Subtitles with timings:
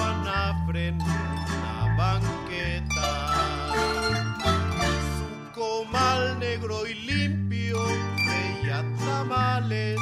[0.00, 3.10] anafre en una banqueta.
[5.16, 7.78] Su comal negro y limpio
[8.26, 9.98] veía tamales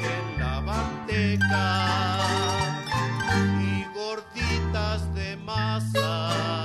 [0.00, 2.18] en la bandeja
[3.60, 6.61] y gorditas de masa.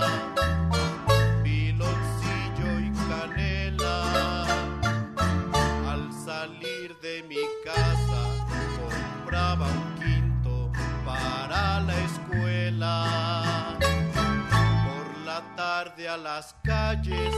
[16.08, 17.34] A las calles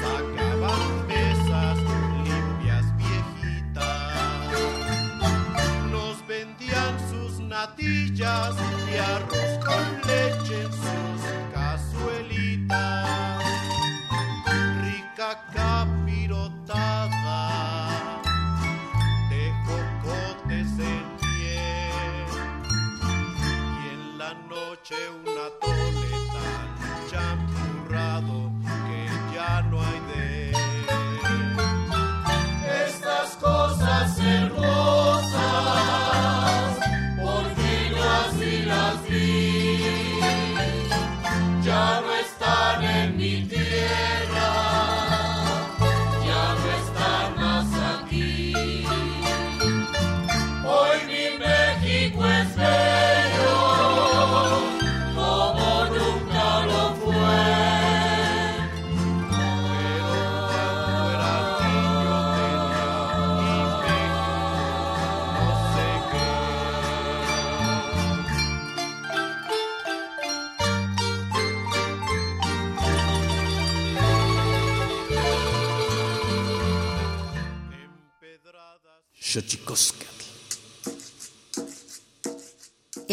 [0.00, 1.78] sacaban mesas
[2.24, 4.52] limpias viejitas.
[5.90, 8.54] Nos vendían sus natillas
[8.90, 11.03] y arroz con leche en sus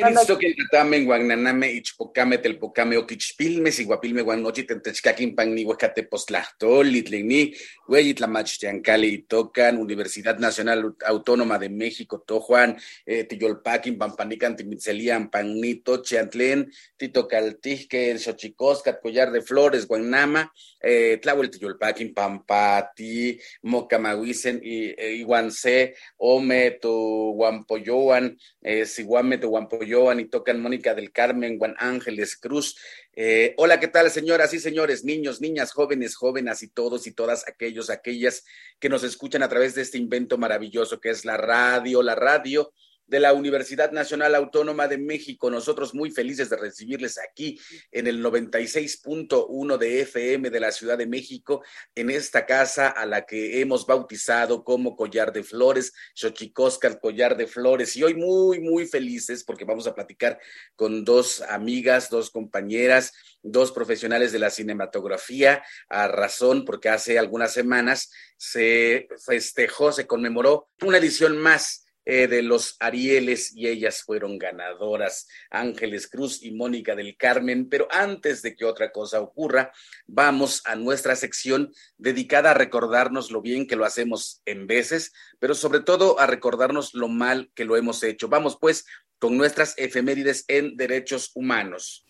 [0.00, 7.54] Kenitzoque, Tatame, Guananame, Ichpocame, Telpocame, Oquichpilme, Siguapilme, Guanochi, Tentechcaquin, Pagni, Huescate, Postlachtol, Itlení,
[7.86, 16.72] Hueyitlamach, Tiancale, Itocan, Universidad Nacional Autónoma de México, Tojuan, eh, Tiyolpaquin, Pampanican, Timitzelian, Pagnito, Chiantlen,
[16.96, 26.78] Titocaltijque, Xochicoscat, Collar de Flores, Guanama, eh, Tlahuel, Tiyolpaquin, Pampati, Mocamahuicen, y eh, Iguancé, Ome,
[26.80, 29.48] Tu Guampoyoan, eh, Siguame, Tu
[29.90, 32.76] Guampoyoan, y tocan Mónica del Carmen, Juan Ángeles Cruz.
[33.14, 37.46] Eh, hola, ¿qué tal, señoras y señores, niños, niñas, jóvenes, jóvenes y todos y todas
[37.48, 38.44] aquellos, aquellas
[38.78, 42.72] que nos escuchan a través de este invento maravilloso que es la radio, la radio
[43.10, 45.50] de la Universidad Nacional Autónoma de México.
[45.50, 47.60] Nosotros muy felices de recibirles aquí
[47.90, 51.64] en el 96.1 de FM de la Ciudad de México,
[51.96, 57.48] en esta casa a la que hemos bautizado como Collar de Flores, Xochicóscar Collar de
[57.48, 57.96] Flores.
[57.96, 60.38] Y hoy muy, muy felices porque vamos a platicar
[60.76, 67.52] con dos amigas, dos compañeras, dos profesionales de la cinematografía, a razón porque hace algunas
[67.52, 74.36] semanas se festejó, se conmemoró una edición más eh, de los Arieles y ellas fueron
[74.36, 77.68] ganadoras, Ángeles Cruz y Mónica del Carmen.
[77.68, 79.70] Pero antes de que otra cosa ocurra,
[80.08, 85.54] vamos a nuestra sección dedicada a recordarnos lo bien que lo hacemos en veces, pero
[85.54, 88.26] sobre todo a recordarnos lo mal que lo hemos hecho.
[88.26, 88.86] Vamos pues
[89.20, 92.04] con nuestras efemérides en derechos humanos.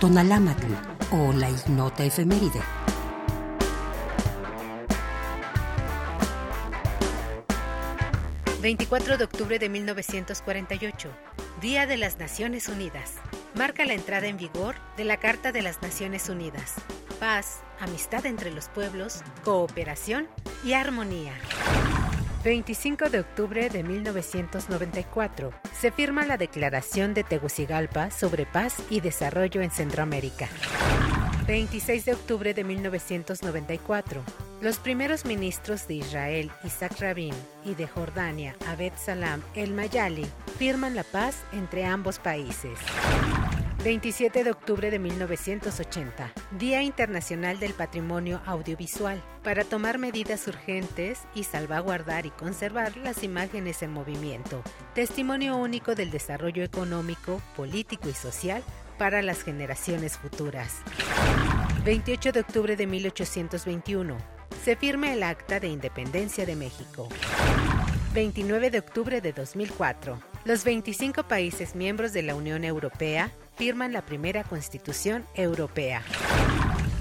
[0.00, 0.72] Tonalámatl
[1.12, 2.62] o la ignota efeméride.
[8.62, 11.10] ...24 de octubre de 1948...
[11.60, 13.14] ...Día de las Naciones Unidas...
[13.54, 16.74] ...marca la entrada en vigor de la Carta de las Naciones Unidas...
[17.20, 19.22] ...paz, amistad entre los pueblos...
[19.44, 20.26] ...cooperación
[20.64, 21.34] y armonía...
[22.42, 29.60] 25 de octubre de 1994 se firma la Declaración de Tegucigalpa sobre paz y desarrollo
[29.60, 30.48] en Centroamérica.
[31.48, 34.22] 26 de octubre de 1994.
[34.60, 37.32] Los primeros ministros de Israel, Isaac Rabin,
[37.64, 40.26] y de Jordania, Abed Salam El Mayali,
[40.58, 42.78] firman la paz entre ambos países.
[43.82, 51.44] 27 de octubre de 1980, Día Internacional del Patrimonio Audiovisual, para tomar medidas urgentes y
[51.44, 54.62] salvaguardar y conservar las imágenes en movimiento,
[54.94, 58.62] testimonio único del desarrollo económico, político y social
[58.98, 60.76] para las generaciones futuras.
[61.84, 64.16] 28 de octubre de 1821,
[64.64, 67.08] se firma el Acta de Independencia de México.
[68.12, 74.02] 29 de octubre de 2004, los 25 países miembros de la Unión Europea firman la
[74.02, 76.02] primera Constitución Europea.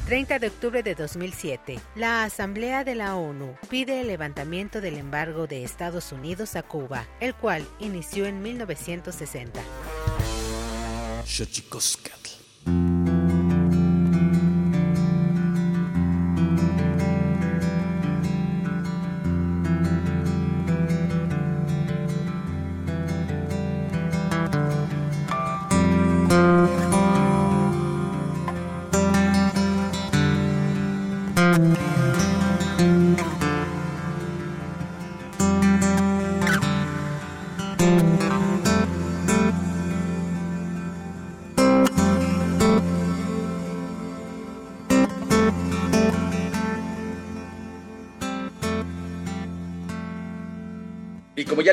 [0.08, 5.48] 30 de octubre de 2007, la Asamblea de la ONU pide el levantamiento del embargo
[5.48, 9.60] de Estados Unidos a Cuba, el cual inició en 1960.
[11.28, 12.17] Como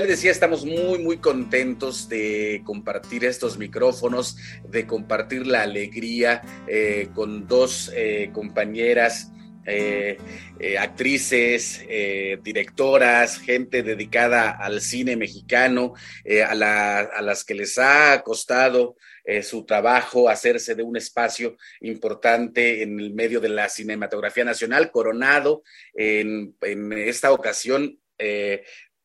[0.07, 4.37] decía, estamos muy, muy contentos de compartir estos micrófonos,
[4.69, 9.31] de compartir la alegría eh, con dos eh, compañeras.
[9.67, 10.19] Eh,
[10.79, 11.87] actrices,
[12.43, 15.95] directoras, gente dedicada al cine mexicano,
[16.47, 18.97] a, las que les ha costado
[19.43, 25.63] su trabajo hacerse de un espacio importante en el medio de la cinematografía nacional, coronado
[25.95, 26.55] en
[26.93, 27.99] esta ocasión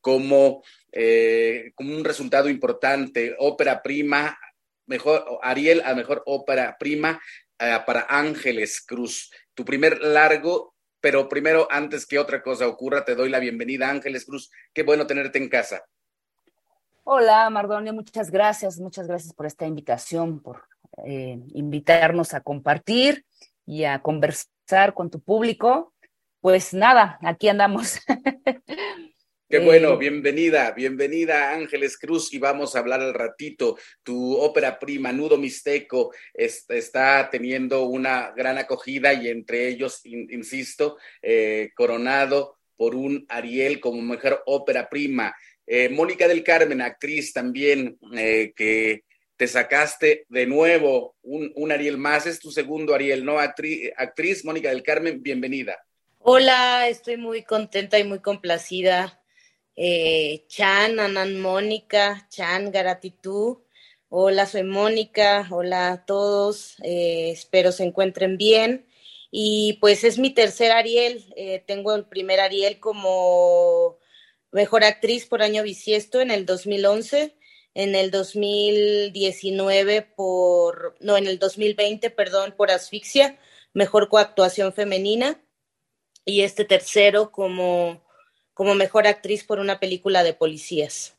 [0.01, 4.37] como, eh, como un resultado importante, ópera prima,
[4.85, 7.21] mejor, Ariel a mejor ópera prima
[7.59, 9.31] eh, para Ángeles Cruz.
[9.53, 14.25] Tu primer largo, pero primero, antes que otra cosa ocurra, te doy la bienvenida, Ángeles
[14.25, 14.51] Cruz.
[14.73, 15.83] Qué bueno tenerte en casa.
[17.03, 20.65] Hola, Mardonio, muchas gracias, muchas gracias por esta invitación, por
[21.05, 23.25] eh, invitarnos a compartir
[23.65, 25.93] y a conversar con tu público.
[26.41, 27.99] Pues nada, aquí andamos.
[29.49, 33.79] Qué bueno, bienvenida, bienvenida Ángeles Cruz y vamos a hablar al ratito.
[34.03, 41.71] Tu ópera prima, Nudo Mixteco, está teniendo una gran acogida y entre ellos, insisto, eh,
[41.73, 45.35] coronado por un Ariel como mejor ópera prima.
[45.65, 49.03] Eh, Mónica del Carmen, actriz también, eh, que
[49.35, 53.39] te sacaste de nuevo un, un, Ariel más, es tu segundo Ariel, ¿no?
[53.39, 55.75] Actriz, actriz Mónica del Carmen, bienvenida.
[56.19, 59.18] Hola, estoy muy contenta y muy complacida
[59.81, 63.63] eh, Chan, Anan Mónica, Chan, Garatitú.
[64.09, 65.47] Hola, soy Mónica.
[65.49, 66.75] Hola a todos.
[66.83, 68.85] Eh, espero se encuentren bien.
[69.31, 71.33] Y pues es mi tercer Ariel.
[71.37, 73.97] Eh, tengo el primer Ariel como
[74.51, 77.37] mejor actriz por año bisiesto en el 2011.
[77.73, 83.39] En el 2019 por, no, en el 2020, perdón, por asfixia,
[83.73, 85.41] mejor coactuación femenina.
[86.25, 88.08] Y este tercero como
[88.59, 91.15] como mejor actriz por una película de policías.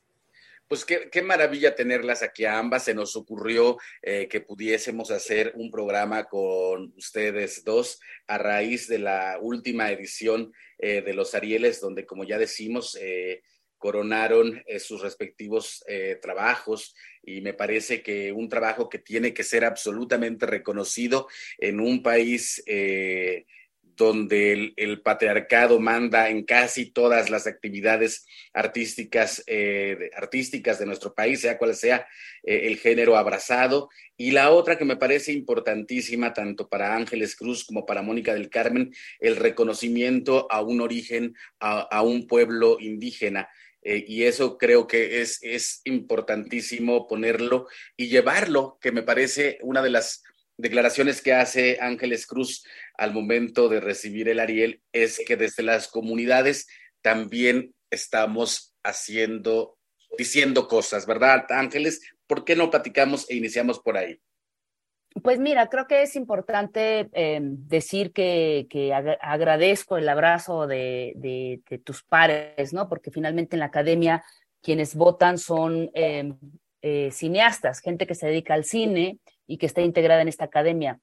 [0.69, 2.85] Pues qué, maravilla tenerlas aquí a ambas.
[2.85, 8.99] Se nos ocurrió eh, que pudiésemos hacer un programa con ustedes dos a raíz de
[8.99, 13.41] la última edición eh, de los Arieles, donde, como ya decimos, eh,
[13.79, 15.83] coronaron sus respectivos
[16.21, 22.03] trabajos y me parece que un trabajo que tiene que ser absolutamente reconocido en un
[22.03, 22.63] país
[24.01, 31.13] donde el, patriarcado manda en casi todas las actividades artísticas, eh, de, artísticas de nuestro
[31.13, 32.07] país, sea cual sea
[32.43, 33.91] eh, el género abrazado.
[34.17, 38.49] Y la otra que me parece importantísima, tanto para Ángeles Cruz como para Mónica del
[38.49, 43.51] Carmen, el reconocimiento a un origen, a, un pueblo indígena.
[43.83, 47.67] Eh, y eso creo que es, es importantísimo ponerlo
[47.99, 50.23] y llevarlo, que me parece una de las
[50.61, 52.65] declaraciones que hace Ángeles Cruz
[52.97, 56.67] al momento de recibir el Ariel es que desde las comunidades
[57.03, 59.79] también estamos haciendo,
[60.17, 62.01] diciendo cosas, ¿verdad, Ángeles?
[62.27, 64.21] ¿Por qué no platicamos e iniciamos por ahí?
[65.23, 68.67] Pues mira, creo que es importante em, decir que,
[69.21, 72.89] agradezco el abrazo de, tus pares, ¿no?
[72.89, 74.23] Porque finalmente en la academia
[74.63, 76.39] quienes votan son em,
[76.83, 79.19] eh, cineastas, gente que se dedica al cine,
[79.51, 81.01] y que está integrada en esta academia.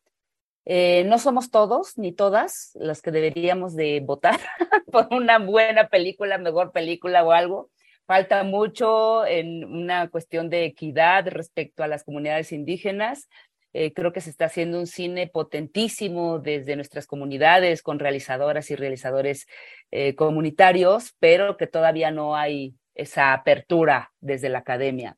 [0.64, 4.40] Eh, no somos todos ni todas los que deberíamos de votar
[4.92, 7.70] por una buena película, mejor película o algo.
[8.06, 13.28] Falta mucho en una cuestión de equidad respecto a las comunidades indígenas.
[13.74, 18.76] Eh, creo que se está haciendo un cine potentísimo desde nuestras comunidades con realizadoras y
[18.76, 19.46] realizadores
[19.92, 25.18] eh, comunitarios, pero que todavía no hay esa apertura desde la academia.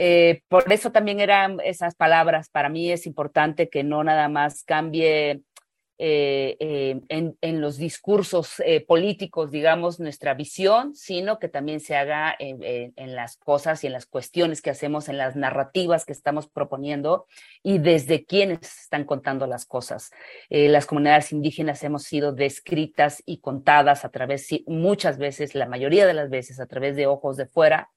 [0.00, 2.48] Eh, por eso también eran esas palabras.
[2.50, 5.42] Para mí es importante que no nada más cambie
[6.00, 13.16] eh, eh, en, los discursos políticos, digamos, nuestra visión, sino que también se haga en,
[13.16, 17.26] las cosas y en las cuestiones que hacemos, en las narrativas que estamos proponiendo
[17.64, 20.12] y desde quienes están contando las cosas.
[20.48, 26.14] las comunidades indígenas hemos sido descritas y contadas a través, muchas veces, la mayoría de
[26.14, 27.90] las veces, a través de ojos de fuera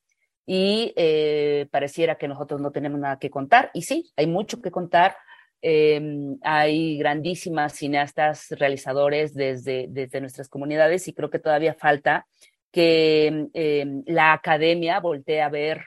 [0.45, 3.71] y eh, pareciera que nosotros no tenemos nada que contar.
[3.74, 5.15] Y sí, hay mucho que contar.
[5.62, 12.25] Em, hay grandísimas cineastas, realizadores desde, desde nuestras comunidades y creo que todavía falta
[12.71, 15.83] que em, la academia voltee a ver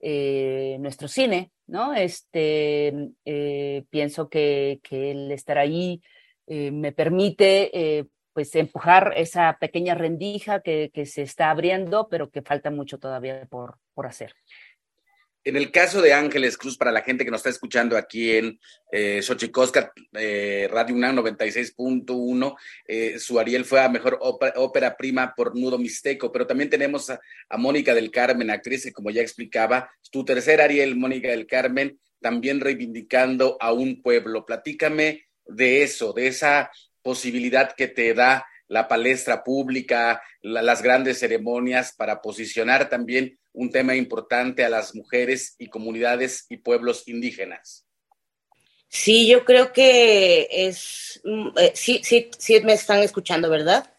[0.00, 1.92] eh, nuestro cine, ¿no?
[1.92, 6.00] Este, eh, pienso que, que, el estar ahí
[6.46, 12.70] me permite pues empujar esa pequeña rendija que, que, se está abriendo, pero que falta
[12.70, 14.34] mucho todavía por, por hacer.
[15.42, 18.60] En el caso de Ángeles Cruz, para la gente que nos está escuchando aquí en
[18.92, 22.56] eh, Xochicosca, eh, Radio UNAM 96.1,
[22.86, 27.20] eh, su Ariel fue a mejor ópera, prima por Nudo Mixteco, pero también tenemos a,
[27.56, 32.60] Mónica del Carmen, actriz, que como ya explicaba, tu tercer Ariel, Mónica del Carmen, también
[32.60, 34.44] reivindicando a un pueblo.
[34.44, 36.70] Platícame de eso, de esa
[37.02, 43.96] posibilidad que te da la palestra pública, las grandes ceremonias para posicionar también un tema
[43.96, 47.86] importante a las mujeres y comunidades y pueblos indígenas.
[48.88, 53.92] Sí, yo creo que es, mm, eh, sí, sí, sí me están escuchando, ¿verdad?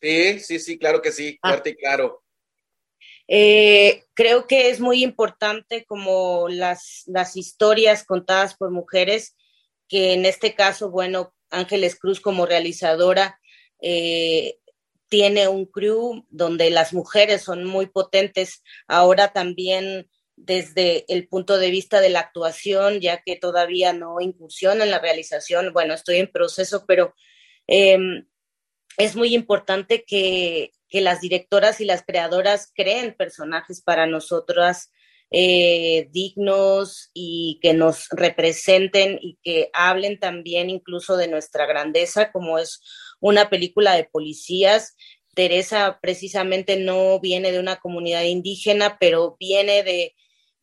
[0.00, 1.50] Sí, sí, sí, claro que sí, ah.
[1.50, 2.22] fuerte y claro.
[3.26, 9.36] Eh, creo que es muy importante como las, las historias contadas por mujeres,
[9.88, 13.40] que en este caso, bueno, Ángeles Cruz como realizadora
[13.80, 14.56] eh,
[15.08, 18.62] tiene un crew donde las mujeres son muy potentes.
[18.88, 24.84] Ahora también desde el punto de vista de la actuación, ya que todavía no incursiona
[24.84, 27.14] en la realización, bueno, estoy en proceso, pero
[27.66, 28.26] em,
[28.98, 34.90] es muy importante que, que, las directoras y las creadoras creen personajes para nosotras
[35.30, 42.58] eh, dignos y que nos representen y que hablen también incluso de nuestra grandeza, como
[42.58, 42.80] es
[43.20, 44.96] una película de policías.
[45.34, 50.14] Teresa precisamente no viene de una comunidad indígena, pero viene de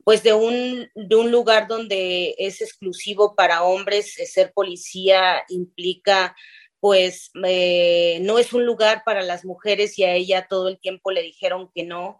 [0.03, 6.35] pues de un, de un lugar donde es exclusivo para hombres, ser policía implica
[6.81, 11.11] pues eh, no es un lugar para las mujeres y a ella todo el tiempo
[11.11, 12.19] le dijeron que no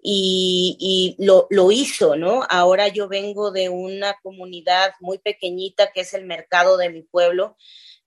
[0.00, 2.44] y, lo, lo, hizo, ¿no?
[2.48, 7.56] Ahora yo vengo de una comunidad muy pequeñita que es el mercado de mi pueblo,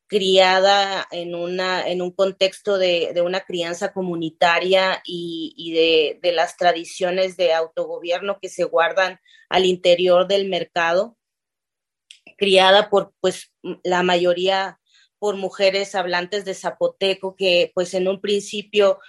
[0.07, 6.31] criada en, una, en un contexto de, de una crianza comunitaria y, y de, de,
[6.33, 9.19] las tradiciones de autogobierno que se guardan
[9.49, 11.17] al interior del mercado,
[12.37, 14.79] criada por pues la mayoría
[15.17, 18.99] por mujeres hablantes de zapoteco que pues en un principio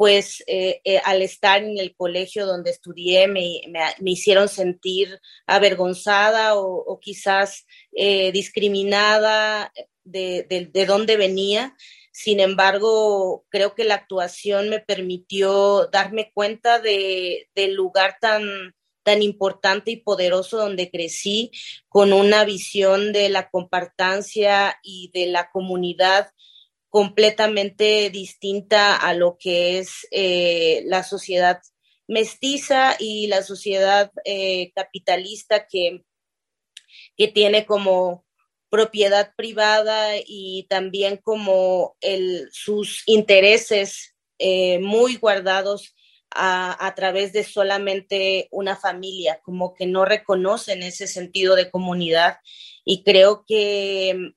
[0.00, 6.54] pues eh, eh, al estar en el colegio donde estudié me, me, hicieron sentir avergonzada
[6.54, 9.70] o, quizás eh, discriminada
[10.04, 11.76] de, de, de, dónde venía.
[12.12, 19.20] Sin embargo, creo que la actuación me permitió darme cuenta de, del lugar tan, tan
[19.20, 21.50] importante y poderoso donde crecí,
[21.90, 26.30] con una visión de la compartancia y de la comunidad
[26.90, 31.60] completamente distinta a lo que es eh, la sociedad
[32.08, 36.04] mestiza y la sociedad eh, capitalista que,
[37.16, 38.26] que tiene como
[38.70, 45.94] propiedad privada y también como el, sus intereses eh, muy guardados
[46.32, 52.38] a, a, través de solamente una familia, como que no reconocen ese sentido de comunidad.
[52.84, 54.34] Y creo que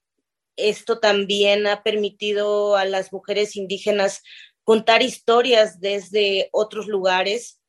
[0.56, 4.22] esto también ha permitido a las mujeres indígenas
[4.64, 7.60] contar historias desde otros lugares.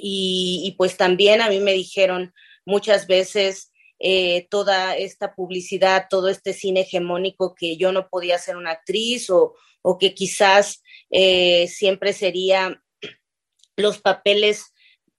[0.00, 2.32] Y, pues también a mí me dijeron
[2.64, 8.56] muchas veces eh, toda esta publicidad, todo este cine hegemónico que yo no podía ser
[8.56, 12.80] una actriz o, o que quizás eh, siempre sería
[13.76, 14.72] los papeles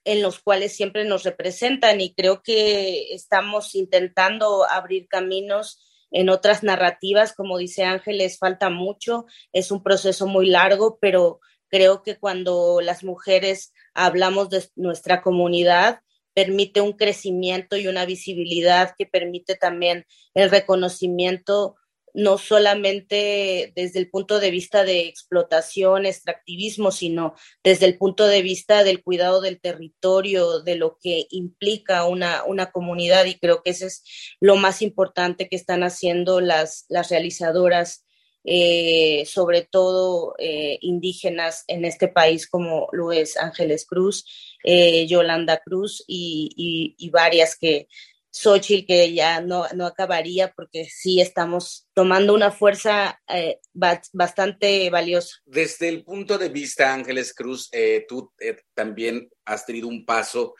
[0.05, 1.99] en los cuales siempre nos representan.
[1.99, 9.25] Y creo que estamos intentando abrir caminos en otras narrativas, como dice Ángeles, falta mucho,
[9.53, 11.39] es un proceso muy largo, pero
[11.69, 16.01] creo que cuando las mujeres hablamos de nuestra comunidad,
[16.33, 21.75] permite un crecimiento y una visibilidad que permite también el reconocimiento
[22.19, 27.33] no solamente desde el punto de vista de explotación, extractivismo, sino
[27.63, 32.71] desde el punto de vista del cuidado del territorio, de lo que implica una, una
[32.71, 33.25] comunidad.
[33.25, 34.03] Y creo que eso es
[34.41, 38.05] lo más importante que están haciendo las, las realizadoras,
[38.43, 44.25] eh, sobre todo eh, indígenas en este país, como lo es Ángeles Cruz,
[44.65, 47.87] eh, Yolanda Cruz y, y varias que
[48.31, 55.37] Xochitl que ya no, no acabaría porque sí estamos tomando una fuerza eh, bastante valiosa.
[55.45, 60.55] Desde el punto de vista, Ángeles Cruz, eh, tú eh, también has tenido un paso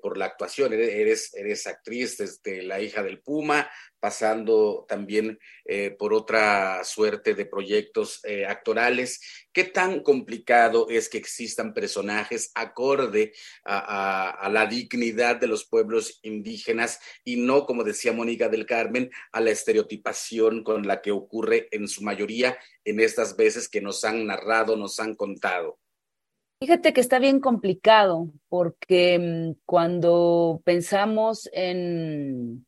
[0.00, 3.68] por la actuación, eres, eres actriz desde La hija del Puma,
[4.00, 9.20] pasando también eh, por otra suerte de proyectos eh, actorales.
[9.52, 13.32] ¿Qué tan complicado es que existan personajes acorde
[13.64, 19.40] a, la dignidad de los pueblos indígenas y no, como decía Mónica del Carmen, a
[19.40, 24.26] la estereotipación con la que ocurre en su mayoría en estas veces que nos han
[24.26, 25.78] narrado, nos han contado?
[26.60, 32.66] Fíjate que está bien complicado porque mm, cuando pensamos en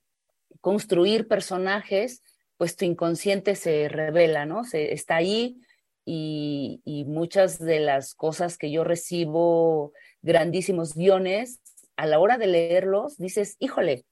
[0.61, 2.23] construir personajes,
[2.57, 4.63] pues tu inconsciente se revela, ¿no?
[4.63, 5.57] Se, está ahí
[6.05, 9.93] y, muchas de las cosas que yo recibo,
[10.23, 11.61] grandísimos guiones,
[11.97, 14.05] a la hora de leerlos, dices, híjole,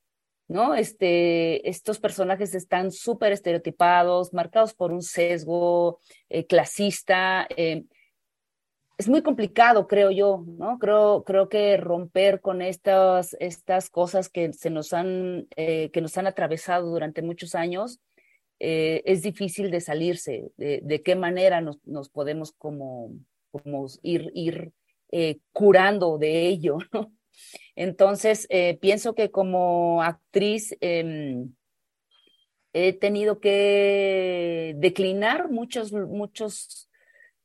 [0.49, 0.75] ¿no?
[0.75, 7.47] Este, estos personajes están súper estereotipados, marcados por un sesgo eh, clasista.
[7.57, 7.85] Eh,
[8.99, 10.81] es muy complicado, creo yo, ¿no?
[10.81, 16.19] Creo, creo que romper con estas, estas cosas que se nos han, eh, que nos
[16.19, 18.00] han atravesado durante muchos años,
[18.59, 20.50] eh, es difícil de salirse.
[20.57, 23.12] De, qué manera nos, nos, podemos como,
[23.52, 24.73] como ir, ir
[25.12, 27.12] eh, curando de ello, ¿no?
[27.77, 28.49] Entonces,
[28.81, 31.55] pienso que como actriz em,
[32.73, 36.88] he tenido que declinar muchos, muchos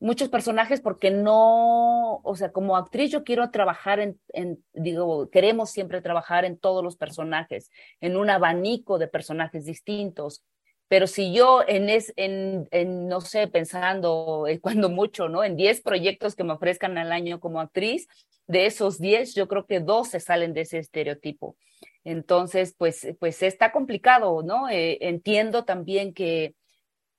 [0.04, 5.72] muchos personajes porque no, o sea, como actriz yo quiero trabajar en, en, digo, queremos
[5.72, 10.44] siempre trabajar en todos los personajes, en un abanico de personajes distintos.
[10.89, 15.42] Pero si yo en, es, en, en no sé, pensando eh, cuando mucho, ¿no?
[15.42, 18.08] En 10 proyectos que me ofrezcan al año como actriz,
[18.46, 21.56] de esos 10, yo creo que dos se salen de ese estereotipo.
[22.04, 24.70] Entonces, pues, pues está complicado, ¿no?
[24.70, 26.56] Eh, entiendo también que,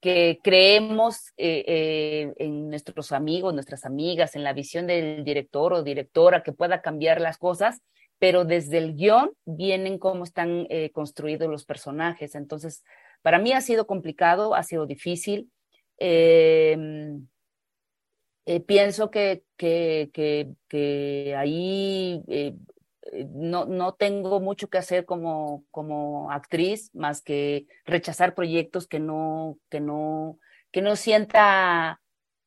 [0.04, 5.82] que creemos eh, eh, en nuestros amigos, nuestras amigas, en la visión del director o
[5.82, 7.80] directora que pueda cambiar las cosas,
[8.18, 12.34] pero desde el guion vienen cómo están eh, construidos los personajes.
[12.34, 12.84] Entonces,
[13.22, 15.50] para mí ha sido complicado, ha sido difícil.
[15.96, 17.26] Em,
[18.66, 22.22] pienso que, que, que, que ahí
[23.32, 29.58] no, no tengo mucho que hacer como, como actriz más que rechazar proyectos que no,
[29.70, 30.38] que no,
[30.70, 32.00] que no sienta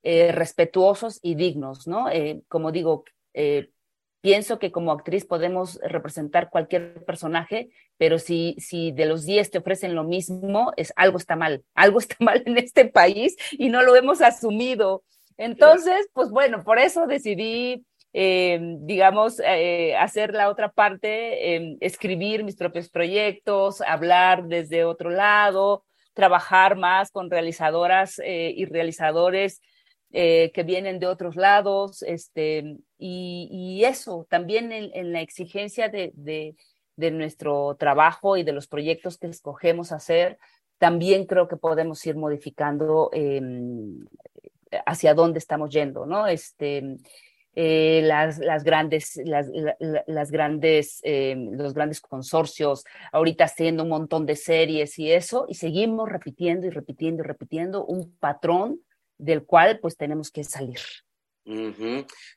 [0.03, 2.09] eh, respetuosos y dignos, ¿no?
[2.09, 3.03] Eh, como digo,
[4.27, 9.57] pienso que como actriz podemos representar cualquier personaje, pero si, si de los 10 te
[9.59, 13.83] ofrecen lo mismo, es algo está mal, algo está mal en este país y no
[13.83, 15.03] lo hemos asumido.
[15.37, 17.85] Entonces, pues bueno, por eso decidí
[18.19, 25.11] eh, digamos, eh, hacer la otra parte, eh, escribir mis propios proyectos, hablar desde otro
[25.11, 29.61] lado, trabajar más con realizadoras y realizadores
[30.09, 37.75] que vienen de otros lados, este, y, eso también en, la exigencia de, de, nuestro
[37.75, 40.39] trabajo y de los proyectos que escogemos hacer,
[40.79, 44.07] también creo que podemos ir modificando em,
[44.87, 46.25] hacia dónde estamos yendo, ¿no?
[46.25, 46.97] Este,
[47.59, 49.47] eh, las, las, grandes, las,
[49.79, 55.55] las grandes, eh, los grandes consorcios, ahorita haciendo un montón de series y eso, y
[55.55, 58.81] seguimos repitiendo y repitiendo y repitiendo un patrón
[59.17, 60.77] del cual pues tenemos que salir.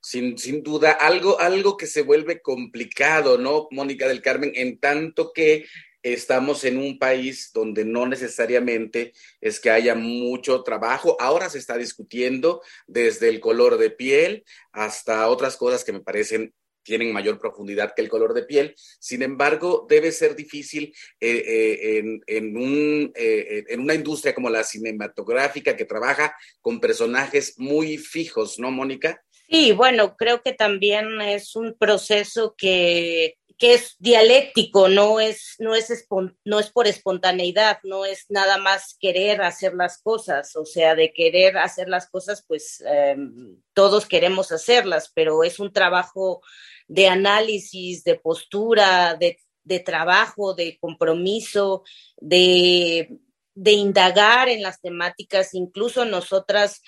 [0.00, 4.52] sin, sin, duda, algo, algo que se vuelve complicado, ¿no, Mónica del Carmen?
[4.54, 5.66] En tanto que
[6.02, 11.16] estamos en un país donde no necesariamente es que haya mucho trabajo.
[11.20, 16.54] Ahora se está discutiendo desde el color de piel hasta otras cosas que me parecen
[16.82, 18.74] tienen mayor profundidad que el color de piel.
[18.98, 24.50] Sin embargo, debe ser difícil eh, eh, en, en, un, eh, en, una industria como
[24.50, 29.22] la cinematográfica que trabaja con personajes muy fijos, ¿no, Mónica?
[29.48, 35.74] Sí, bueno, creo que también es un proceso que que es dialéctico, no es, no,
[35.74, 36.06] es
[36.46, 41.12] no es por espontaneidad, no es nada más querer hacer las cosas, o sea, de
[41.12, 46.40] querer hacer las cosas, pues em, todos queremos hacerlas, pero es un trabajo
[46.88, 51.84] de análisis, de postura, de, de trabajo, de compromiso,
[52.16, 53.18] de,
[53.54, 56.80] de indagar en las temáticas, incluso nosotras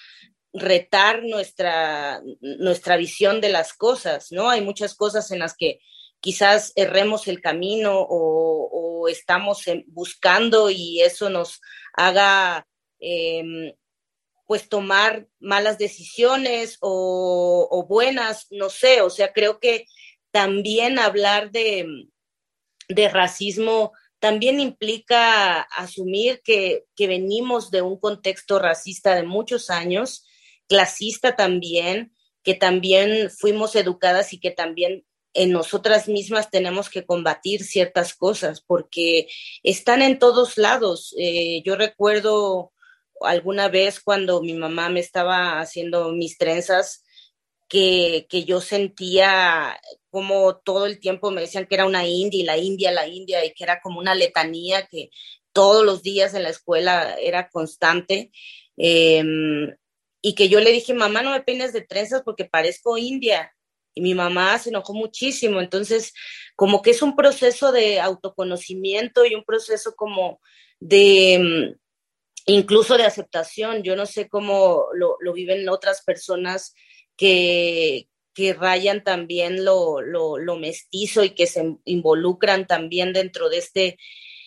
[0.54, 4.48] retar nuestra, nuestra visión de las cosas, ¿no?
[4.48, 5.80] Hay muchas cosas en las que
[6.22, 11.60] quizás erremos el camino o, estamos buscando y eso nos
[11.92, 12.68] haga
[13.00, 13.74] em,
[14.46, 19.86] pues tomar malas decisiones o, buenas, no sé, o sea, creo que
[20.30, 21.84] también hablar de,
[22.88, 30.24] de racismo también implica asumir que, que, venimos de un contexto racista de muchos años,
[30.68, 37.64] clasista también, que también fuimos educadas y que también en nosotras mismas tenemos que combatir
[37.64, 39.28] ciertas cosas porque
[39.62, 41.14] están en todos lados.
[41.18, 42.72] Eh, yo recuerdo
[43.20, 47.04] alguna vez cuando mi mamá me estaba haciendo mis trenzas,
[47.68, 52.44] que, que, yo sentía como todo el tiempo me decían que era una india y
[52.44, 55.08] la India, la India, y que era como una letanía que
[55.52, 58.30] todos los días en la escuela era constante.
[58.76, 59.74] Em,
[60.20, 63.52] y que yo le dije, mamá, no me peines de trenzas porque parezco india
[63.94, 65.60] y mi mamá se enojó muchísimo.
[65.60, 66.12] Entonces,
[66.56, 70.40] como que es un proceso de autoconocimiento y un proceso como
[70.80, 71.80] de mm,
[72.46, 73.82] incluso de aceptación.
[73.82, 76.74] Yo no sé cómo lo, viven otras personas
[77.16, 83.58] que, que rayan también lo, lo, lo, mestizo y que se involucran también dentro de
[83.58, 83.98] este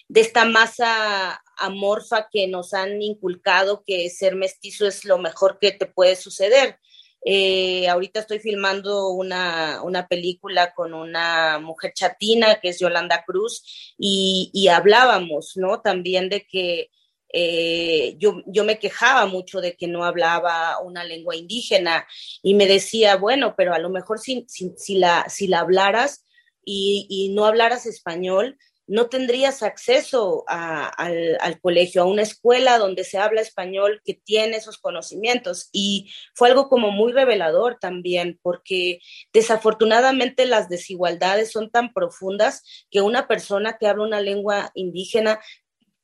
[0.08, 5.72] de esta masa amorfa que nos han inculcado que ser mestizo es lo mejor que
[5.72, 6.80] te puede suceder.
[7.28, 13.96] Eh, ahorita estoy filmando una, una, película con una mujer chatina que es Yolanda Cruz
[13.98, 15.82] y, hablábamos, ¿no?
[15.82, 16.92] También de que
[17.34, 22.06] eh, yo, yo, me quejaba mucho de que no hablaba una lengua indígena
[22.44, 26.26] y me decía, bueno, pero a lo mejor si, si, la, si la hablaras
[26.64, 28.56] y, y no hablaras español,
[28.88, 34.78] no tendrías acceso al, colegio, a una escuela donde se habla español que tiene esos
[34.78, 35.70] conocimientos.
[35.72, 39.00] Y fue algo como muy revelador también, porque
[39.34, 45.40] desafortunadamente las desigualdades son tan profundas que una persona que habla una lengua indígena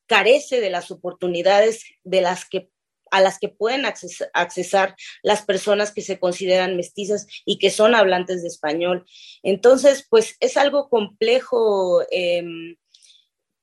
[0.07, 2.69] carece de las oportunidades de las que
[3.11, 8.41] a las que pueden accesar las personas que se consideran mestizas y que son hablantes
[8.41, 9.05] de español.
[9.43, 12.77] Entonces, pues es algo complejo em,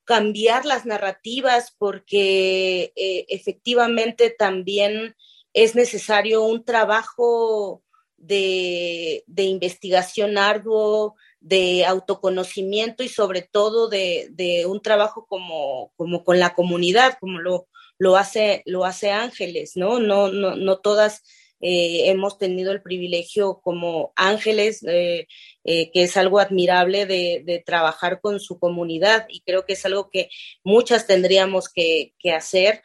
[0.05, 5.17] cambiar las narrativas porque eh, efectivamente también
[5.53, 7.83] es necesario un trabajo
[8.19, 16.55] de, investigación arduo, de autoconocimiento y sobre todo de, un trabajo como, como con la
[16.55, 19.99] comunidad, como lo, lo hace, lo hace Ángeles, ¿no?
[19.99, 21.23] No, no, no todas
[21.61, 25.27] eh, hemos tenido el privilegio como ángeles, eh,
[25.65, 30.09] eh, que es algo admirable de, trabajar con su comunidad y creo que es algo
[30.11, 30.31] que
[30.63, 32.83] muchas tendríamos que, hacer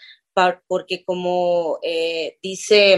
[0.67, 1.79] porque como
[2.41, 2.97] dice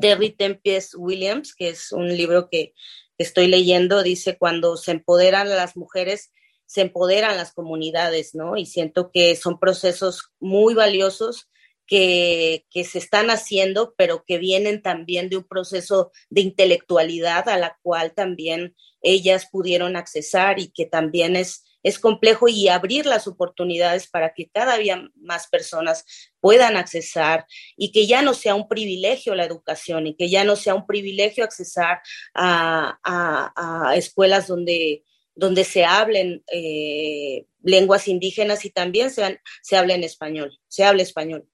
[0.00, 2.74] Terry Tempest Williams, que es un libro que
[3.18, 6.32] estoy leyendo, dice, cuando se empoderan las mujeres,
[6.66, 8.56] se empoderan las comunidades, ¿no?
[8.56, 11.48] Y siento que son procesos muy valiosos
[11.86, 17.58] que, que, se están haciendo, pero que vienen también de un proceso de intelectualidad a
[17.58, 23.26] la cual también ellas pudieron accesar y que también es, es complejo y abrir las
[23.26, 26.06] oportunidades para que cada día más personas
[26.40, 27.46] puedan accesar
[27.76, 30.86] y que ya no sea un privilegio la educación y que ya no sea un
[30.86, 32.00] privilegio accesar
[32.32, 39.94] a, a, a escuelas donde donde se hablen eh, lenguas indígenas y también se, hable
[39.94, 41.48] en español, se hable español.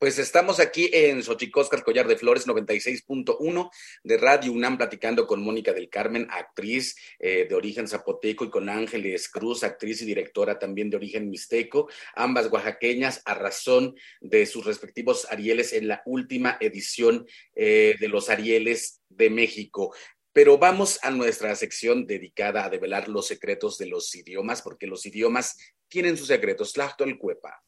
[0.00, 3.70] Pues estamos aquí en Xochicóscar Collar de Flores 96.1
[4.04, 8.68] de Radio UNAM platicando con Mónica del Carmen, actriz eh, de origen zapoteco, y con
[8.68, 14.64] Ángeles Cruz, actriz y directora también de origen mixteco, ambas oaxaqueñas a razón de sus
[14.64, 19.92] respectivos Arieles en la última edición eh, de los Arieles de México.
[20.38, 25.04] Pero vamos a nuestra sección dedicada a develar los secretos de los idiomas, porque los
[25.04, 25.56] idiomas
[25.88, 26.72] tienen sus secretos.
[27.18, 27.60] Cuepa.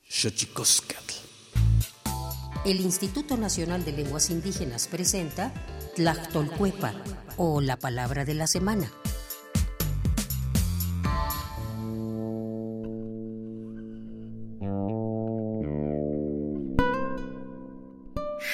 [2.65, 5.53] El Instituto Nacional de Lenguas Indígenas presenta
[5.97, 6.95] Tlachtolcuepa
[7.37, 8.93] o la palabra de la semana.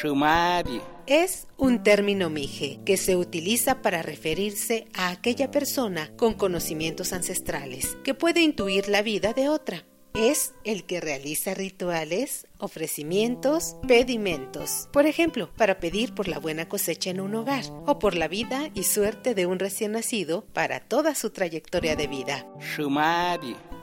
[0.00, 7.12] Shumari es un término mije que se utiliza para referirse a aquella persona con conocimientos
[7.12, 9.84] ancestrales que puede intuir la vida de otra.
[10.14, 14.88] Es el que realiza rituales, ofrecimientos, pedimentos.
[14.90, 18.70] Por ejemplo, para pedir por la buena cosecha en un hogar o por la vida
[18.72, 22.46] y suerte de un recién nacido para toda su trayectoria de vida.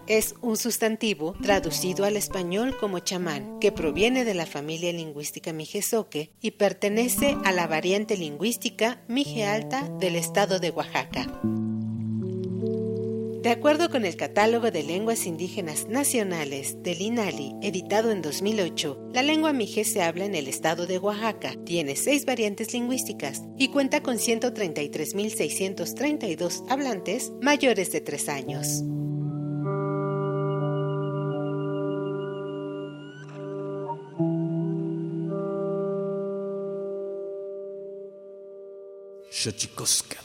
[0.07, 6.31] Es un sustantivo traducido al español como chamán, que proviene de la familia lingüística mijezoque
[6.41, 11.39] y pertenece a la variante lingüística mije alta del estado de Oaxaca.
[13.43, 19.23] De acuerdo con el Catálogo de Lenguas Indígenas Nacionales del INALI, editado en 2008, la
[19.23, 24.03] lengua mije se habla en el estado de Oaxaca, tiene seis variantes lingüísticas y cuenta
[24.03, 28.83] con 133.632 hablantes mayores de tres años.
[39.43, 40.22] Xochikosca.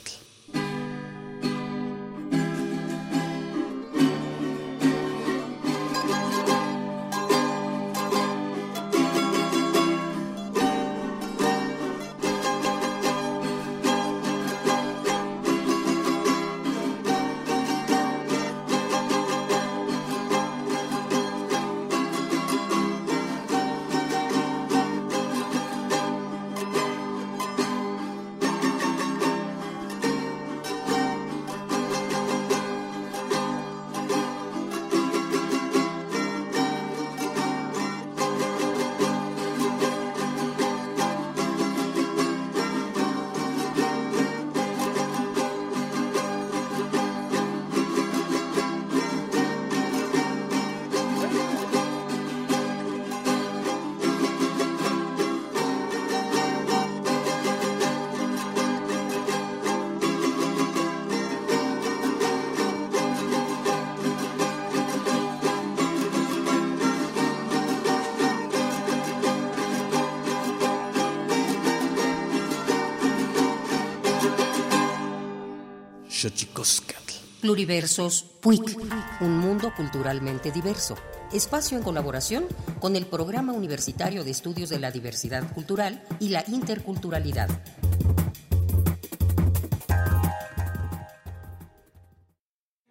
[77.39, 78.77] Pluriversos PUIC,
[79.21, 80.95] un mundo culturalmente diverso.
[81.31, 82.45] Espacio en colaboración
[82.81, 87.47] con el Programa Universitario de Estudios de la Diversidad Cultural y la Interculturalidad.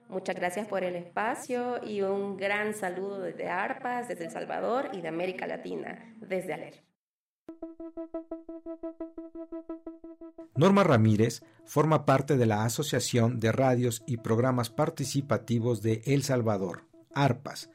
[0.09, 5.03] Muchas gracias por el espacio y un gran saludo desde ARPAS, desde El Salvador y
[5.03, 6.83] de América Latina, desde ALER.
[10.55, 16.87] Norma Ramírez forma parte de la Asociación de Radios y Programas Participativos de El Salvador,
[17.15, 17.69] ARPAS,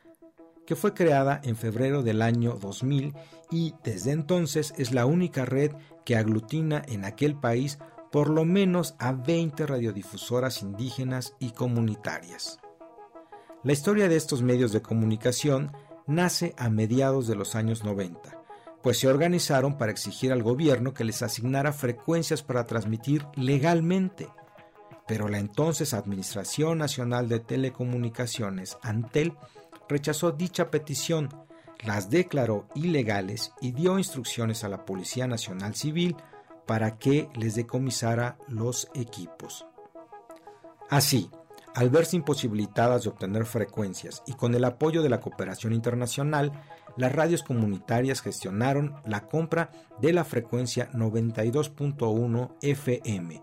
[0.65, 3.13] que fue creada en febrero del año 2000
[3.51, 5.73] y desde entonces es la única red
[6.05, 7.77] que aglutina en aquel país
[8.11, 12.59] por lo menos a 20 radiodifusoras indígenas y comunitarias.
[13.63, 15.71] La historia de estos medios de comunicación
[16.07, 18.42] nace a mediados de los años 90
[18.83, 24.27] pues se organizaron para exigir al gobierno que les asignara frecuencias para transmitir legalmente.
[25.07, 29.37] Pero la entonces Administración Nacional de Telecomunicaciones, ANTEL,
[29.87, 31.29] rechazó dicha petición,
[31.85, 36.17] las declaró ilegales y dio instrucciones a la Policía Nacional Civil
[36.65, 39.65] para que les decomisara los equipos.
[40.89, 41.29] Así,
[41.75, 46.51] al verse imposibilitadas de obtener frecuencias y con el apoyo de la cooperación internacional,
[46.97, 53.41] las radios comunitarias gestionaron la compra de la frecuencia 92.1 FM,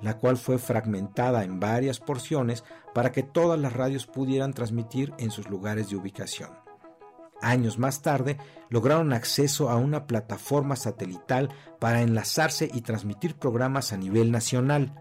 [0.00, 5.30] la cual fue fragmentada en varias porciones para que todas las radios pudieran transmitir en
[5.30, 6.50] sus lugares de ubicación.
[7.42, 8.36] Años más tarde,
[8.68, 14.94] lograron acceso a una plataforma satelital para enlazarse y transmitir programas a nivel nacional.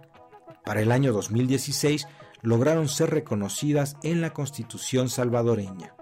[0.64, 2.08] Para el año 2016,
[2.42, 5.96] lograron ser reconocidas en la Constitución salvadoreña.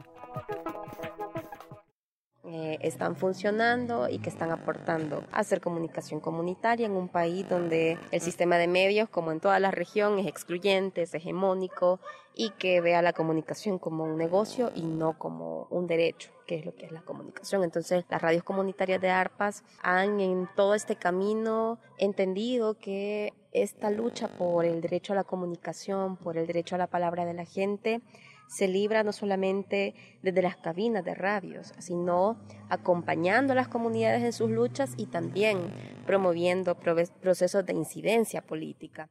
[2.49, 7.97] Eh, están funcionando y que están aportando a hacer comunicación comunitaria en un país donde
[8.11, 11.99] el sistema de medios, como en toda la región, es excluyente, es hegemónico
[12.33, 16.65] y que vea la comunicación como un negocio y no como un derecho, que es
[16.65, 17.65] lo que es la comunicación.
[17.65, 24.29] Entonces, las radios comunitarias de ARPAS han en todo este camino entendido que esta lucha
[24.29, 27.99] por el derecho a la comunicación, por el derecho a la palabra de la gente,
[28.47, 34.33] se libra no solamente desde las cabinas de radios, sino acompañando a las comunidades en
[34.33, 35.59] sus luchas y también
[36.05, 39.09] promoviendo procesos de incidencia política.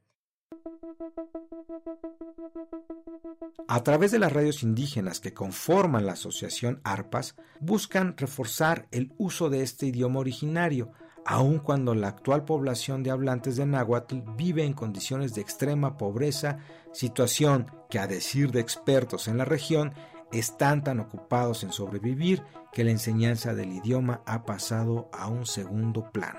[3.69, 9.51] A través de las radios indígenas que conforman la asociación ARPAS, buscan reforzar el uso
[9.51, 10.93] de este idioma originario,
[11.27, 16.59] aun cuando la actual población de hablantes de náhuatl vive en condiciones de extrema pobreza,
[16.93, 19.93] situación que a decir de expertos en la región
[20.31, 26.13] están tan ocupados en sobrevivir que la enseñanza del idioma ha pasado a un segundo
[26.13, 26.39] plano.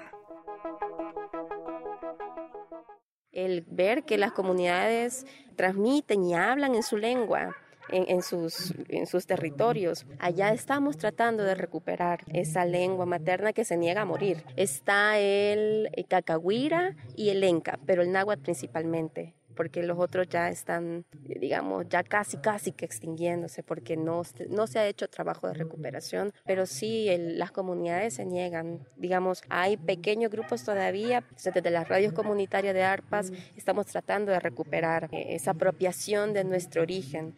[3.33, 5.25] El ver que las comunidades
[5.57, 7.55] transmiten y hablan en su lengua,
[7.89, 10.05] en, sus, en sus territorios.
[10.19, 14.43] Allá estamos tratando de recuperar esa lengua materna que se niega a morir.
[14.55, 21.03] Está el, cacahuira y el enca, pero el náhuatl principalmente porque los otros ya están,
[21.23, 26.31] digamos, ya casi, casi que extinguiéndose, porque no, no se ha hecho trabajo de recuperación,
[26.45, 28.87] pero sí las comunidades se niegan.
[28.95, 35.09] Digamos, hay pequeños grupos todavía, desde las radios comunitarias de ARPAS estamos tratando de recuperar
[35.11, 37.35] eh, esa apropiación de nuestro origen.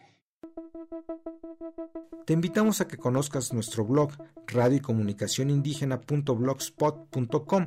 [2.26, 4.12] Te invitamos a que conozcas nuestro blog
[4.48, 7.66] radio y comunicación indígena.blogspot.com.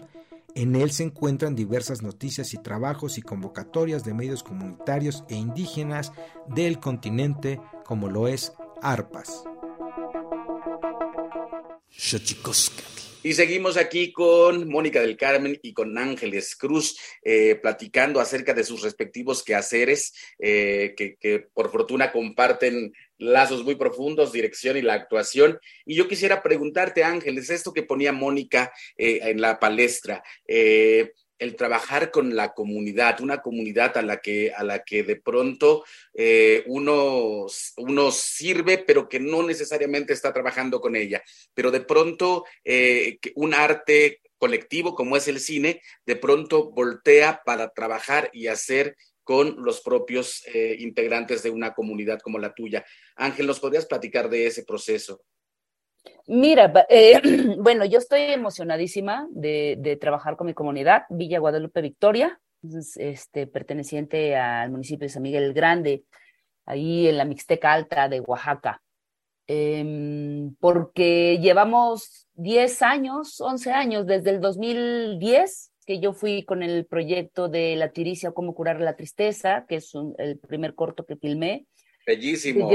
[0.55, 6.13] En él se encuentran diversas noticias y trabajos y convocatorias de medios comunitarios e indígenas
[6.47, 8.53] del continente, como lo es
[8.83, 9.45] ARPAS.
[13.25, 18.65] Y seguimos aquí con Mónica del Carmen y con Ángeles Cruz, eh, platicando acerca de
[18.65, 25.61] sus respectivos quehaceres, eh, que, por fortuna comparten lazos muy profundos, dirección y la actuación.
[25.87, 30.25] Y yo quisiera preguntarte, Ángeles, esto que ponía Mónica eh, en la palestra,
[31.43, 35.85] el trabajar con la comunidad, una comunidad a la que, a la que de pronto
[36.15, 37.47] eh, uno,
[37.79, 41.23] uno, sirve, pero que no necesariamente está trabajando con ella.
[41.53, 47.71] Pero de pronto eh, un arte colectivo como es el cine, de pronto voltea para
[47.71, 52.85] trabajar y hacer con los propios eh, integrantes de una comunidad como la tuya.
[53.17, 55.23] Ángel, ¿nos podrías platicar de ese proceso?
[56.27, 57.21] Mira, eh,
[57.59, 62.41] bueno, yo estoy emocionadísima de, trabajar con mi comunidad, Villa Guadalupe Victoria,
[62.97, 66.05] este, perteneciente al municipio de San Miguel el Grande,
[66.65, 68.83] ahí en la Mixteca Alta de Oaxaca,
[69.47, 76.87] em, porque llevamos 10 años, 11 años, desde el 2010 que yo fui con el
[76.87, 81.67] proyecto de La Tiricia, Cómo curar la tristeza, que es el primer corto que filmé.
[82.07, 82.71] Bellísimo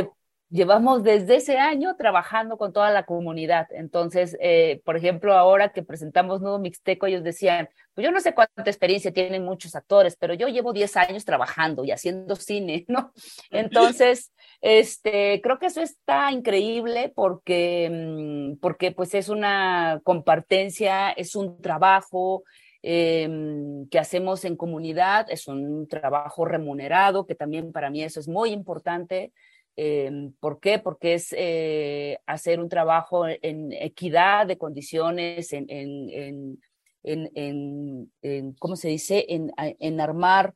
[0.49, 3.67] llevamos desde ese año trabajando con toda la comunidad.
[3.71, 8.33] Entonces, eh, por ejemplo, ahora que presentamos Nuevo Mixteco, ellos decían, pues yo no sé
[8.33, 13.11] cuánta experiencia tienen muchos actores, pero yo llevo 10 años trabajando y haciendo cine, ¿no?
[13.51, 14.31] Entonces,
[14.61, 21.61] este, creo que eso está increíble porque, mm, porque pues es una compartencia, es un
[21.61, 22.43] trabajo,
[22.83, 28.27] em, que hacemos en comunidad, es un trabajo remunerado, que también para mí eso es
[28.29, 29.33] muy importante.
[29.79, 30.79] Em, ¿Por qué?
[30.79, 36.59] Porque es eh, hacer un trabajo en equidad de condiciones, en, en,
[37.03, 39.27] en, en ¿cómo se dice?
[39.29, 40.55] En, armar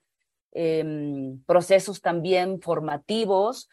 [0.53, 3.69] em, procesos también formativos.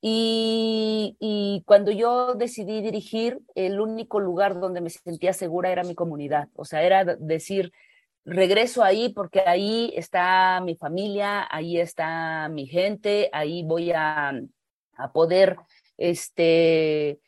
[0.00, 5.94] Y, y, cuando yo decidí dirigir, el único lugar donde me sentía segura era mi
[5.94, 6.48] comunidad.
[6.54, 7.72] O sea, era decir,
[8.24, 14.32] regreso ahí porque ahí está mi familia, ahí está mi gente, ahí voy a
[14.98, 15.56] a poder
[15.96, 17.20] este,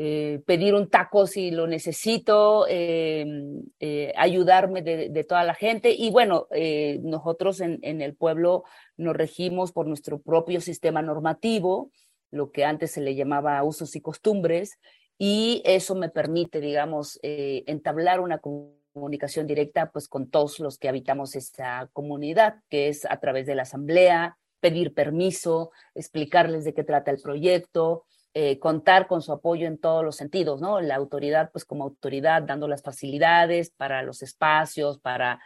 [0.00, 5.90] eh, pedir un taco si lo necesito, em, eh, ayudarme de, toda la gente.
[5.90, 8.62] Y bueno, eh, nosotros en, el pueblo
[8.96, 11.90] nos regimos por nuestro propio sistema normativo,
[12.30, 14.78] lo que antes se le llamaba usos y costumbres,
[15.18, 21.34] y eso me permite, digamos, entablar una comunicación directa pues con todos los que habitamos
[21.34, 27.10] esta comunidad, que es a través de la asamblea, pedir permiso, explicarles de qué trata
[27.10, 30.80] el proyecto, eh, contar con su apoyo en todos los sentidos, ¿no?
[30.80, 35.40] La autoridad, pues como autoridad, dando las facilidades para los espacios, para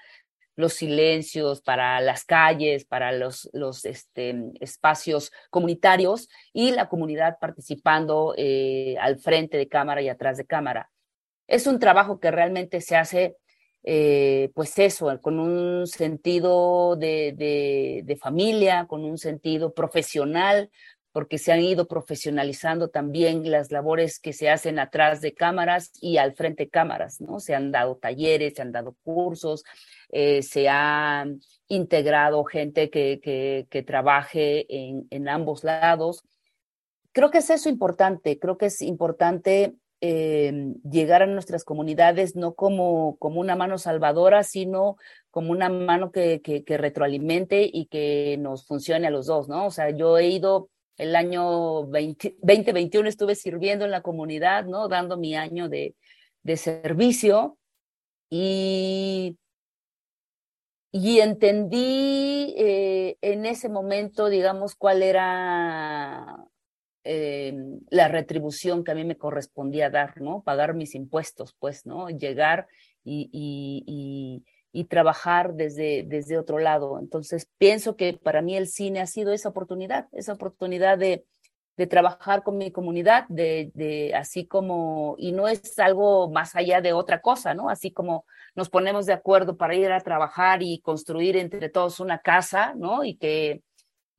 [0.57, 8.35] los silencios, para las calles, para los, los este, espacios comunitarios y la comunidad participando
[8.37, 10.91] eh, al frente de cámara y atrás de cámara.
[11.47, 13.37] Es un trabajo que realmente se hace
[13.85, 20.71] eh, pues eso, con un sentido de, de, familia, con un sentido profesional,
[21.11, 26.17] porque se han ido profesionalizando también las labores que se hacen atrás de cámaras y
[26.17, 27.39] al frente de cámaras, ¿no?
[27.41, 29.65] Se han dado talleres, se han dado cursos,
[30.11, 31.27] eh, se ha
[31.69, 36.23] integrado gente que, que, que trabaje en, en ambos lados.
[37.13, 39.75] Creo que es eso importante, creo que es importante
[40.05, 44.97] Em, llegar a nuestras comunidades no como, como una mano salvadora, sino
[45.31, 49.67] como una mano que, que, retroalimente y que nos funcione a los dos, ¿no?
[49.67, 51.45] O sea, yo he ido el año
[51.85, 54.89] 2021, estuve sirviendo en la comunidad, ¿no?
[54.89, 55.95] Dando mi año de,
[56.43, 57.57] de servicio
[58.29, 59.39] y,
[60.91, 66.45] y entendí eh, en ese momento, digamos, cuál era
[67.05, 67.55] eh,
[67.91, 70.43] la retribución que a mí me correspondía dar, ¿no?
[70.43, 72.09] Pagar mis impuestos, pues, ¿no?
[72.09, 72.69] Llegar
[73.05, 76.99] y, y, y, trabajar desde, desde otro lado.
[77.01, 81.25] Entonces, pienso que para mí el cine ha sido esa oportunidad, esa oportunidad de,
[81.77, 86.81] de trabajar con mi comunidad, de, de, así como, y no es algo más allá
[86.81, 87.71] de otra cosa, ¿no?
[87.71, 92.19] Así como nos ponemos de acuerdo para ir a trabajar y construir entre todos una
[92.19, 93.05] casa, ¿no?
[93.05, 93.63] Y que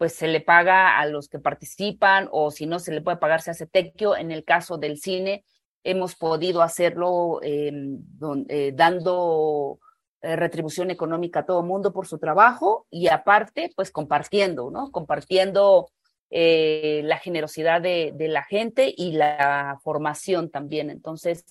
[0.04, 3.40] pues se le paga a los que participan o si no se le puede pagar
[3.40, 4.18] se hace tequio.
[4.18, 5.46] En el caso del cine
[5.82, 8.00] hemos podido hacerlo em,
[8.50, 9.80] eh, dando
[10.22, 14.92] eh, retribución económica a todo el mundo por su trabajo y aparte pues compartiendo, ¿no?
[14.92, 15.88] Compartiendo
[16.30, 20.90] eh, la generosidad de, la gente y la formación también.
[20.90, 21.46] Entonces,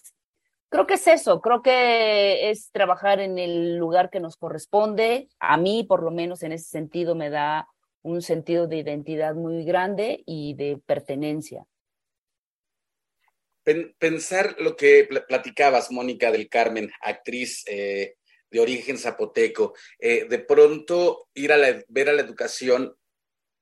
[0.69, 5.31] creo que es eso, creo que es trabajar en el lugar que nos corresponde.
[5.41, 7.67] A mí, por lo menos en ese sentido, me da
[8.03, 11.67] un sentido de identidad muy grande y de pertenencia.
[13.99, 18.17] Pensar lo que platicabas, Mónica del Carmen, actriz eh,
[18.51, 22.97] de origen zapoteco, eh, de pronto ir a ver a la educación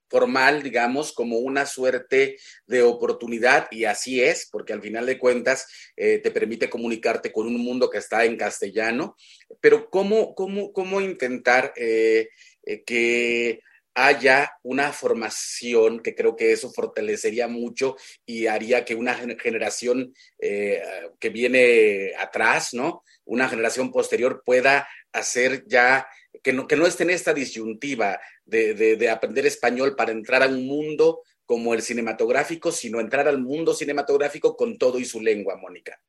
[0.08, 5.68] formal, digamos, como una suerte de oportunidad, y así es, porque al final de cuentas
[5.96, 9.16] eh, te permite comunicarte con un mundo que está en castellano,
[9.60, 13.60] pero ¿cómo, cómo, cómo intentar que
[14.06, 17.96] haya una formación que creo que eso fortalecería mucho
[18.26, 20.82] y haría que una generación eh,
[21.18, 23.02] que viene atrás, ¿no?
[23.24, 26.08] Una generación posterior pueda hacer ya,
[26.42, 30.48] que no, que no esté en esta disyuntiva de, de aprender español para entrar a
[30.48, 35.56] un mundo como el cinematográfico, sino entrar al mundo cinematográfico con todo y su lengua,
[35.56, 36.00] Mónica.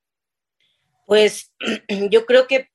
[1.07, 1.51] Pues
[2.09, 2.69] yo creo que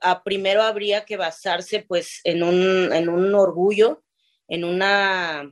[0.00, 4.02] a primero habría que basarse pues en un, en un orgullo
[4.48, 5.50] en una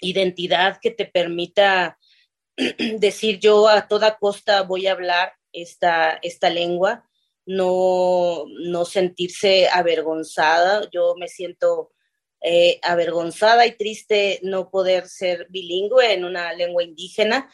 [0.00, 1.98] identidad que te permita
[2.98, 7.08] decir yo a toda costa voy a hablar esta, esta lengua,
[7.46, 10.88] no, no sentirse avergonzada.
[10.90, 11.92] Yo me siento
[12.40, 17.50] eh, avergonzada y triste no poder ser bilingüe en una lengua indígena.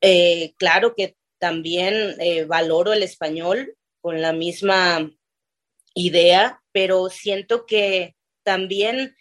[0.00, 5.10] Eh, claro que también eh, valoro el español con la misma
[5.94, 9.16] idea, pero siento que también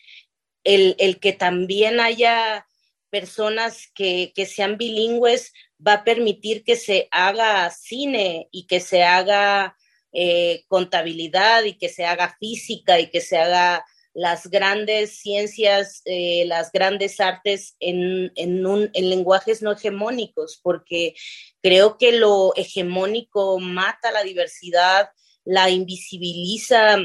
[0.64, 2.68] el, que también haya
[3.10, 5.54] personas que, sean bilingües
[5.86, 9.78] va a permitir que se haga cine y que se haga
[10.12, 16.46] eh, contabilidad y que se haga física y que se haga las grandes ciencias, eh,
[16.46, 21.16] las grandes artes en, en, lenguajes no hegemónicos, porque
[21.62, 25.10] creo que lo hegemónico mata la diversidad,
[25.44, 26.98] la invisibiliza,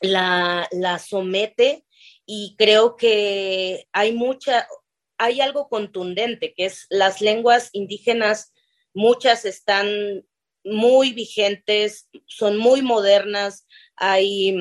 [0.00, 1.85] la, la somete
[2.26, 4.66] y creo que hay mucha,
[5.16, 8.52] hay algo contundente, que es las lenguas indígenas,
[8.92, 10.26] muchas están
[10.64, 13.66] muy vigentes, son muy modernas.
[13.94, 14.56] Hay,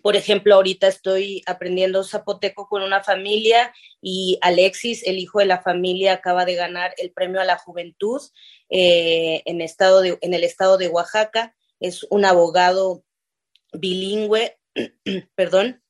[0.00, 5.60] por ejemplo, ahorita estoy aprendiendo zapoteco con una familia y Alexis, el hijo de la
[5.60, 8.22] familia, acaba de ganar el premio a la juventud
[8.70, 11.56] eh, en, estado en el estado de Oaxaca.
[11.80, 13.04] Es un abogado
[13.72, 14.56] bilingüe,
[15.34, 15.82] perdón,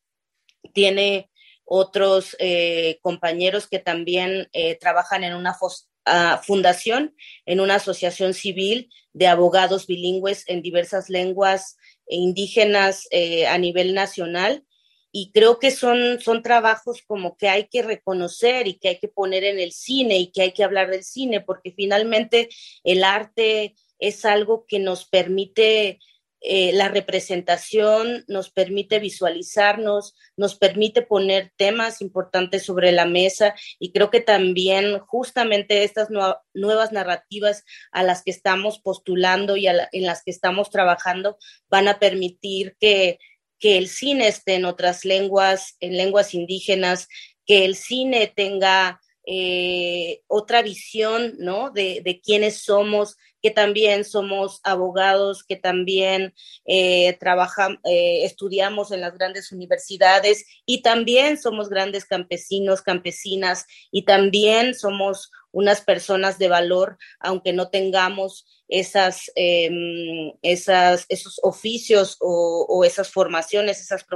[0.76, 1.30] tiene
[1.64, 5.56] otros eh, compañeros que también eh, trabajan en una
[6.04, 7.16] ah, fundación,
[7.46, 14.64] en una asociación civil de abogados bilingües en diversas lenguas indígenas eh, a nivel nacional.
[15.10, 19.08] Y creo que son, son trabajos como que hay que reconocer y que hay que
[19.08, 22.50] poner en el cine y que hay que hablar del cine, porque finalmente
[22.84, 26.00] el arte es algo que nos permite
[26.48, 33.90] eh, la representación nos permite visualizarnos, nos permite poner temas importantes sobre la mesa y
[33.90, 36.08] creo que también justamente estas
[36.54, 41.36] nuevas narrativas a las que estamos postulando y en las que estamos trabajando
[41.68, 43.18] van a permitir que,
[43.58, 47.08] que el cine esté en otras lenguas, en lenguas indígenas,
[47.44, 51.70] que el cine tenga eh, otra visión, ¿no?
[51.70, 56.32] De, quiénes somos, que también somos abogados, que también
[56.64, 64.04] eh, trabajamos, eh, estudiamos en las grandes universidades y también somos grandes campesinos, campesinas y
[64.04, 72.64] también somos unas personas de valor, aunque no tengamos esas, em, esas esos oficios o,
[72.68, 74.06] o, esas formaciones, esas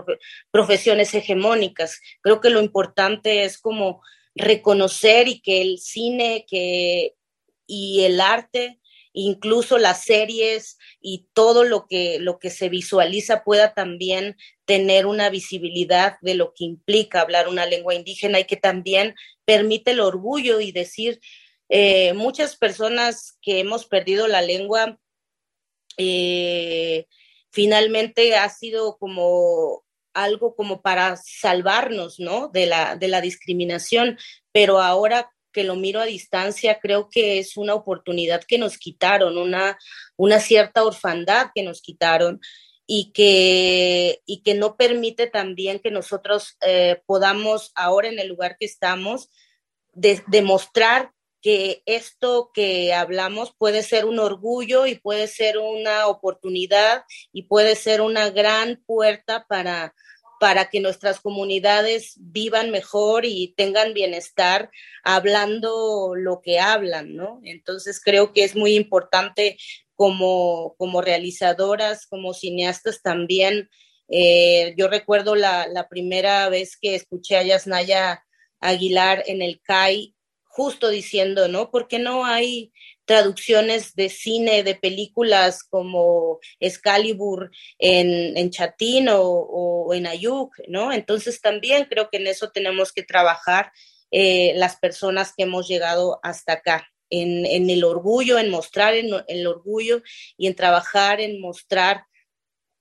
[0.52, 2.00] profesiones hegemónicas.
[2.20, 4.02] Creo que lo importante es como
[4.34, 7.14] reconocer y que el cine que,
[7.66, 8.80] y el arte
[9.12, 15.30] incluso las series y todo lo que, lo que se visualiza pueda también tener una
[15.30, 19.14] visibilidad de lo que implica hablar una lengua indígena y que también
[19.44, 21.20] permite el orgullo y decir,
[21.68, 24.98] eh, muchas personas que hemos perdido la lengua,
[25.96, 27.06] eh,
[27.50, 32.48] finalmente ha sido como algo como para salvarnos, ¿no?
[32.48, 34.18] De la, de la discriminación,
[34.52, 39.36] pero ahora que lo miro a distancia, creo que es una oportunidad que nos quitaron,
[39.36, 39.78] una,
[40.16, 42.40] una cierta orfandad que nos quitaron
[42.86, 48.56] y que, y que no permite también que nosotros eh, podamos ahora en el lugar
[48.58, 49.30] que estamos
[49.92, 51.12] demostrar
[51.42, 57.76] que esto que hablamos puede ser un orgullo y puede ser una oportunidad y puede
[57.76, 59.94] ser una gran puerta para,
[60.40, 64.70] para que nuestras comunidades vivan mejor y tengan bienestar
[65.04, 67.40] hablando lo que hablan, ¿no?
[67.44, 69.58] Entonces creo que es muy importante
[69.94, 73.68] como, como realizadoras, como cineastas también.
[74.08, 78.24] Eh, yo recuerdo la, la, primera vez que escuché a Yasnaya
[78.60, 80.16] Aguilar en el CAI
[80.60, 81.70] justo diciendo, ¿no?
[81.70, 82.70] Porque no hay
[83.06, 90.92] traducciones de cine, de películas como Excalibur en, en Chatín o, en Ayuk, ¿no?
[90.92, 93.72] Entonces también creo que en eso tenemos que trabajar
[94.10, 96.86] eh, las personas que hemos llegado hasta acá.
[97.08, 100.02] En, en el orgullo, en mostrar el orgullo
[100.36, 102.04] y en trabajar en mostrar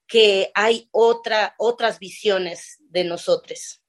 [0.06, 3.82] que hay otra, otras visiones de nosotros.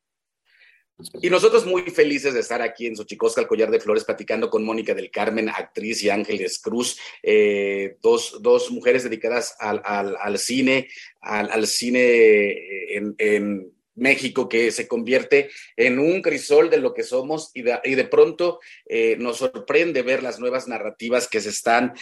[1.21, 4.65] Y nosotros muy felices de estar aquí en Xochicosca, el Collar de Flores, platicando con
[4.65, 10.89] Mónica del Carmen, actriz, y Ángeles Cruz, eh, dos, dos, mujeres dedicadas al, al, cine,
[11.21, 17.51] al, cine eh, en, México, que se convierte en un crisol de lo que somos
[17.53, 21.93] y de, y de pronto eh, nos sorprende ver las nuevas narrativas que se están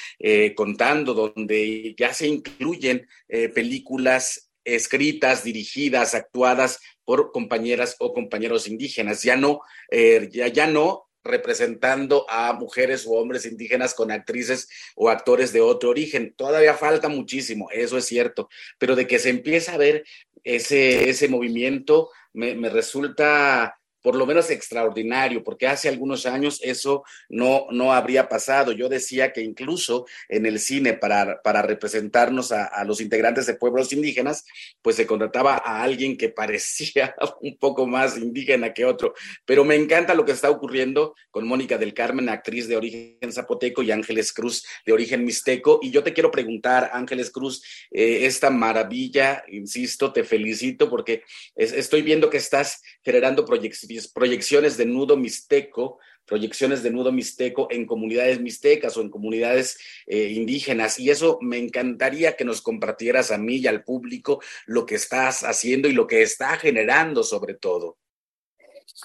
[0.55, 3.09] contando, donde ya se incluyen
[3.53, 6.79] películas escritas, dirigidas, actuadas
[7.09, 13.13] por compañeras o compañeros indígenas, ya no, eh, ya, ya no representando a mujeres o
[13.13, 16.35] hombres indígenas con actrices o actores de otro origen.
[16.37, 20.05] Todavía falta muchísimo, eso es cierto, pero de que se empieza a ver
[20.45, 27.05] ese, ese movimiento me, me resulta por lo menos extraordinario, porque hace algunos años eso
[27.29, 28.73] no, no habría pasado.
[28.73, 33.55] Yo decía que incluso en el cine, para, para representarnos a, a, los integrantes de
[33.55, 34.45] pueblos indígenas,
[34.83, 39.15] pues se contrataba a alguien que parecía un poco más indígena que otro.
[39.45, 43.83] Pero me encanta lo que está ocurriendo con Mónica del Carmen, actriz de origen zapoteco,
[43.83, 45.81] y Ángeles Cruz, de origen mixteco.
[45.83, 51.23] Y yo te quiero preguntar, Ángeles Cruz, eh, esta maravilla, insisto, te felicito porque
[51.55, 57.69] es, estoy viendo que estás generando proyecciones proyecciones de nudo mixteco, proyecciones de nudo mixteco
[57.71, 60.99] en comunidades mixtecas o en comunidades eh, indígenas.
[60.99, 65.43] Y eso me encantaría que nos compartieras a mí y al público lo que estás
[65.43, 67.97] haciendo y lo que está generando sobre todo.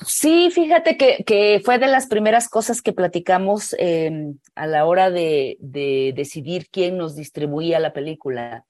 [0.07, 5.11] Sí, fíjate que, que fue de las primeras cosas que platicamos eh, a la hora
[5.11, 8.65] de, de, decidir quién nos distribuía la película.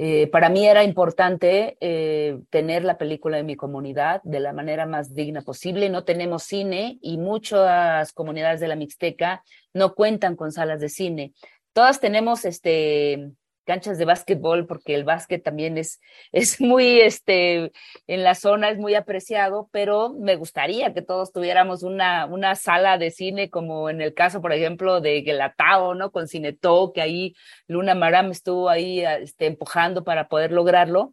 [0.00, 4.86] Eh, para mí era importante eh, tener la película en mi comunidad de la manera
[4.86, 5.90] más digna posible.
[5.90, 9.42] No tenemos cine y muchas comunidades de la Mixteca
[9.74, 11.32] no cuentan con salas de cine.
[11.72, 13.32] Todas tenemos este,
[13.68, 16.00] canchas de básquetbol, porque el básquet también es,
[16.32, 17.70] es muy, este,
[18.06, 22.96] en la zona es muy apreciado, pero me gustaría que todos tuviéramos una, una sala
[22.96, 26.10] de cine, como en el caso, por ejemplo, de Gelatao, ¿no?
[26.12, 27.34] Con Cineto, que ahí
[27.66, 31.12] Luna Maram estuvo ahí este, empujando para poder lograrlo.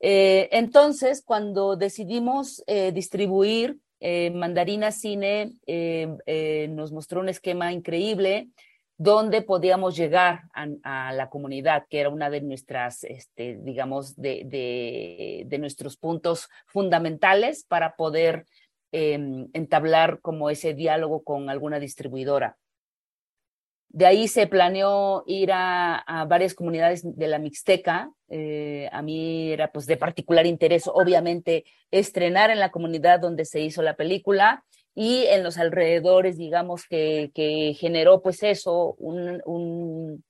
[0.00, 5.52] Eh, entonces, cuando decidimos eh, distribuir eh, Mandarina Cine,
[6.70, 8.48] nos mostró un esquema increíble
[8.96, 14.44] dónde podíamos llegar a, la comunidad, que era una de nuestras, este, digamos, de,
[15.46, 18.46] de, nuestros puntos fundamentales para poder
[18.92, 19.18] eh,
[19.52, 22.56] entablar como ese diálogo con alguna distribuidora.
[23.88, 28.10] De ahí se planeó ir a, a varias comunidades de la Mixteca.
[28.28, 33.60] Eh, a mí era pues de particular interés, obviamente, estrenar en la comunidad donde se
[33.60, 34.64] hizo la película
[34.94, 40.24] y en los alrededores, digamos, que, que generó pues eso, un, un,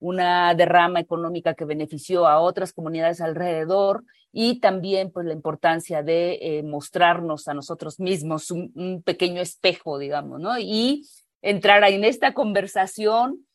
[0.00, 6.38] una derrama económica que benefició a otras comunidades alrededor y también pues la importancia de
[6.40, 10.58] eh, mostrarnos a nosotros mismos un, un, pequeño espejo, digamos, ¿no?
[10.58, 11.06] Y
[11.40, 13.46] entrar ahí en esta conversación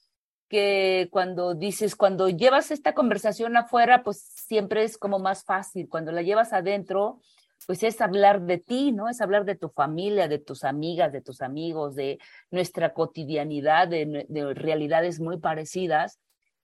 [0.50, 6.12] que cuando dices, cuando llevas esta conversación afuera, pues siempre es como más fácil, cuando
[6.12, 7.20] la llevas adentro,
[7.66, 9.10] pues es hablar de ti, ¿no?
[9.10, 12.20] Es hablar de tu familia, de tus amigas, de tus amigos, de
[12.52, 16.20] nuestra cotidianidad, de, realidades muy parecidas.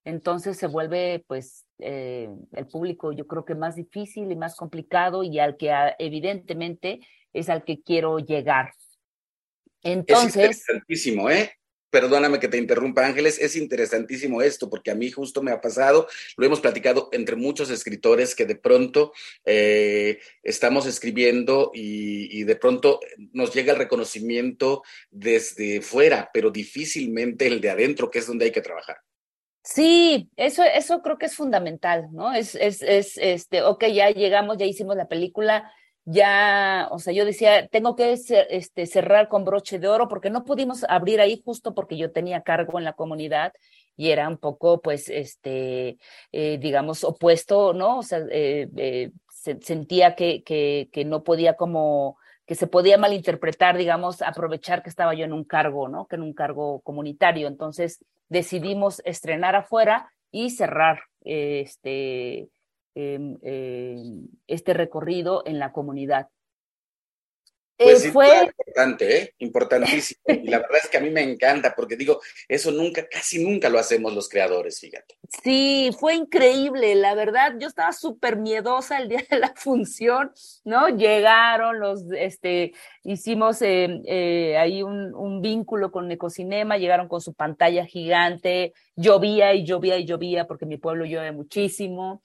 [0.06, 5.24] Entonces se vuelve, pues, eh, el público yo creo que más difícil y más complicado
[5.24, 7.00] y al que ah, evidentemente
[7.32, 8.72] es al que quiero llegar.
[9.82, 10.36] Entonces.
[10.36, 11.52] Es interesantísimo, ¿eh?
[11.94, 16.08] Perdóname que te interrumpa, Ángeles, es interesantísimo esto, porque a mí justo me ha pasado,
[16.38, 19.14] lo hemos platicado entre muchos escritores que de pronto
[19.46, 23.00] eh, estamos escribiendo y, de pronto
[23.32, 24.82] nos llega el reconocimiento
[25.12, 28.98] desde fuera, pero difícilmente el de adentro, que es donde hay que trabajar.
[29.64, 32.34] Sí, eso, eso creo que es fundamental, ¿no?
[32.34, 35.72] Es, es, es, este, ok, ya llegamos, ya hicimos la película,
[36.06, 40.44] ya, o sea, yo decía, tengo que este, cerrar con broche de oro porque no
[40.44, 43.54] pudimos abrir ahí justo porque yo tenía cargo en la comunidad
[43.96, 45.98] y era un poco, pues, este,
[46.32, 48.00] eh, digamos, opuesto, ¿no?
[48.00, 49.12] O sea, eh, eh,
[49.62, 55.14] sentía que, que, que no podía como, que se podía malinterpretar, digamos, aprovechar que estaba
[55.14, 56.08] yo en un cargo, ¿no?
[56.08, 57.48] Que en un cargo comunitario.
[57.48, 62.50] Entonces decidimos estrenar afuera y cerrar este,
[62.96, 66.30] este recorrido en la comunidad.
[67.76, 69.34] Pues eh, fue importante, ¿eh?
[69.40, 70.22] importantísimo.
[70.28, 73.70] y la verdad es que a mí me encanta porque digo, eso nunca, casi nunca
[73.70, 75.18] lo hacemos los creadores, fíjate.
[75.44, 80.32] Sí, fue increíble, la verdad, yo estaba súper miedosa el día de la función,
[80.64, 80.90] ¿no?
[80.90, 82.74] Llegaron los, este,
[83.04, 89.54] hicimos eh, eh, ahí un, un, vínculo con Ecocinema, llegaron con su pantalla gigante, llovía
[89.54, 92.22] y llovía y llovía porque mi pueblo llueve muchísimo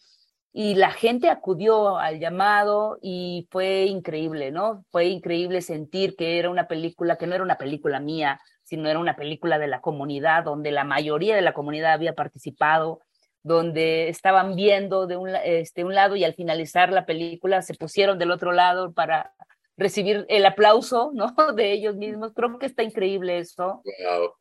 [0.53, 4.85] y la gente acudió al llamado y fue increíble, ¿no?
[4.91, 8.99] Fue increíble sentir que era una película, que no era una película mía, sino era
[8.99, 13.01] una película de la comunidad, donde la mayoría de la comunidad había participado,
[13.43, 18.19] donde estaban viendo de un, este, un lado y al finalizar la película se pusieron
[18.19, 19.33] del otro lado para
[19.77, 21.35] recibir el aplauso, ¿no?
[21.57, 22.33] De ellos mismos.
[22.35, 23.83] Creo que está increíble eso.
[23.85, 24.33] Wow,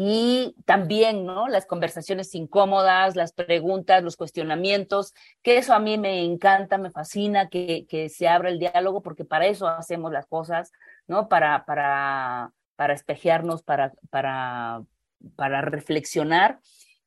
[0.00, 1.48] y también, ¿no?
[1.48, 7.48] Las conversaciones incómodas, las preguntas, los cuestionamientos, que eso a mí me encanta, me fascina,
[7.48, 10.70] que, que se abra el diálogo, porque para eso hacemos las cosas,
[11.08, 11.28] ¿no?
[11.28, 14.84] Para, para, para espejearnos, para, para,
[15.34, 16.60] para reflexionar.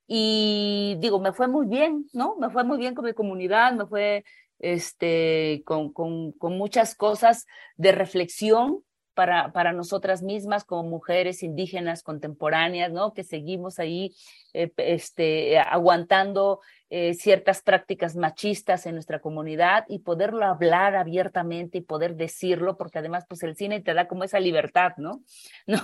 [0.06, 2.36] Y digo, me fue muy bien, ¿no?
[2.36, 4.26] Me fue muy bien con mi comunidad, me fue
[4.60, 8.84] este, con, con, con muchas cosas de reflexión
[9.14, 13.14] para, para nosotras mismas como mujeres indígenas contemporáneas, ¿no?
[13.14, 14.16] Que seguimos ahí
[14.54, 16.60] eh, este, aguantando
[16.90, 23.00] eh, ciertas prácticas machistas en nuestra comunidad y poderlo hablar abiertamente y poder decirlo, porque
[23.00, 25.24] además pues el cine te da como esa libertad, ¿no?
[25.68, 25.80] No,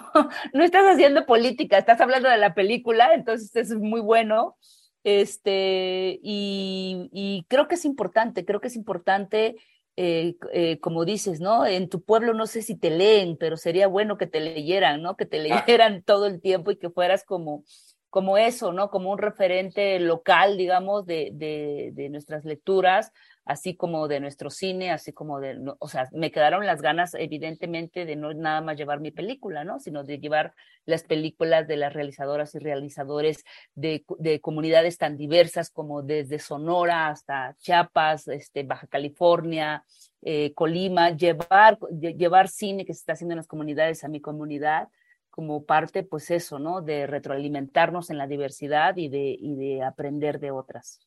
[0.54, 4.58] no estás haciendo política, estás hablando de la película, entonces es muy bueno.
[5.04, 9.56] Este, y, y creo que es importante, creo que es importante
[9.98, 11.66] eh, eh, como dices, ¿no?
[11.66, 15.18] En tu pueblo no sé si te leen, pero sería bueno que te leyeran, ¿no?
[15.18, 15.40] Que te
[15.74, 17.64] leyeran todo el tiempo y que fueras como,
[18.12, 18.92] como eso, ¿no?
[18.92, 23.12] Como un referente local, digamos, de, de, de nuestras lecturas,
[23.48, 28.06] así como de nuestro cine, así como de, o sea, me quedaron las ganas evidentemente
[28.06, 29.80] de no nada más llevar mi película, ¿no?
[29.80, 30.54] Sino de llevar
[30.86, 33.44] las películas de las realizadoras y realizadores
[33.74, 39.84] de, de comunidades tan diversas como desde Sonora hasta Chiapas, este, Baja California,
[40.22, 44.90] eh, Colima, llevar, llevar cine que se está haciendo en las comunidades a mi comunidad
[45.30, 46.82] como parte, pues eso, ¿no?
[46.82, 51.00] De retroalimentarnos en la diversidad y de, y de aprender de otras.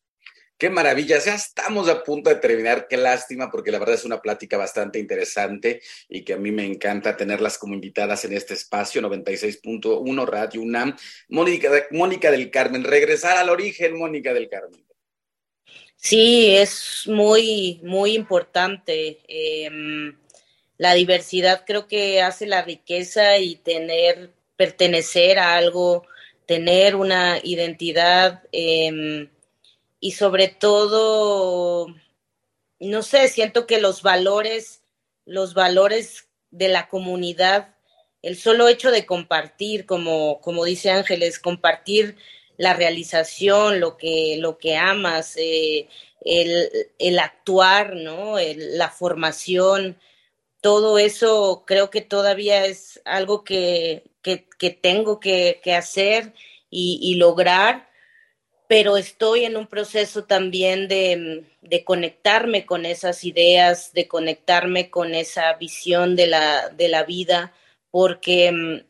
[0.61, 4.21] Qué maravilla, ya estamos a punto de terminar, qué lástima, porque la verdad es una
[4.21, 9.01] plática bastante interesante y que a mí me encanta tenerlas como invitadas en este espacio
[9.01, 10.95] 96.1 Radio UNAM.
[11.31, 14.85] Mónica, Mónica del Carmen, regresar al origen, Mónica del Carmen.
[15.97, 19.21] Sí, es muy, muy importante.
[19.29, 20.15] Em,
[20.77, 26.07] la diversidad creo que hace la riqueza y tener, pertenecer a algo,
[26.45, 28.43] tener una identidad.
[28.53, 29.31] Eh,
[30.01, 31.87] y sobre todo,
[32.79, 34.83] no sé, siento que los valores,
[35.27, 37.75] los valores de la comunidad,
[38.23, 42.17] el solo hecho de compartir, como, como dice Ángeles, compartir
[42.57, 45.89] la realización, lo que, lo que amas, eh,
[46.23, 48.37] el, el, actuar, ¿no?
[48.39, 49.99] la formación,
[50.61, 56.35] todo eso creo que todavía es algo que, que, tengo que, hacer
[56.71, 57.89] y, lograr
[58.71, 61.45] pero estoy en un proceso también de,
[61.85, 67.53] conectarme con esas ideas, de conectarme con esa visión de la, de la vida,
[67.91, 68.87] porque mm,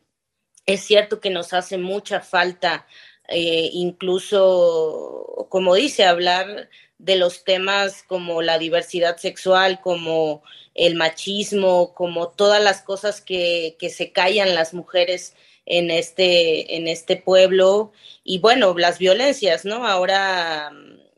[0.67, 2.85] es cierto que nos hace mucha falta,
[3.27, 6.69] eh, incluso, como dice, hablar
[6.99, 10.43] de los temas como la diversidad sexual, como
[10.75, 15.35] el machismo, como todas las cosas que, que se callan las mujeres
[15.71, 17.93] en este, en este pueblo
[18.25, 19.87] y bueno, las violencias, ¿no?
[19.87, 20.69] Ahora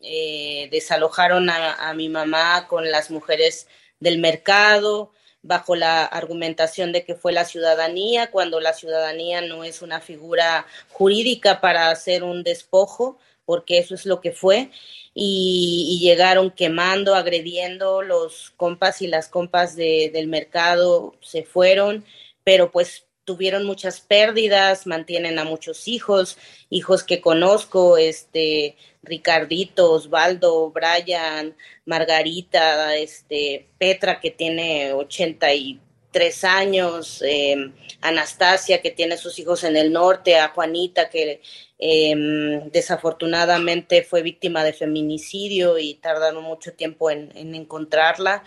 [0.03, 3.67] eh, desalojaron a, mi mamá con las mujeres
[3.99, 9.81] del mercado bajo la argumentación de que fue la ciudadanía, cuando la ciudadanía no es
[9.81, 14.69] una figura jurídica para hacer un despojo, porque eso es lo que fue
[15.15, 22.05] y, llegaron quemando, agrediendo, los compas y las compas de, del mercado se fueron,
[22.43, 26.37] pero pues tuvieron muchas pérdidas, mantienen a muchos hijos,
[26.69, 31.55] hijos que conozco, este Ricardito, Osvaldo, Brian,
[31.85, 37.71] Margarita, este Petra que tiene 83 años, eh,
[38.01, 41.41] Anastasia que tiene sus hijos en el norte, a Juanita que
[41.85, 48.45] Em, desafortunadamente fue víctima de feminicidio y tardaron mucho tiempo en, encontrarla.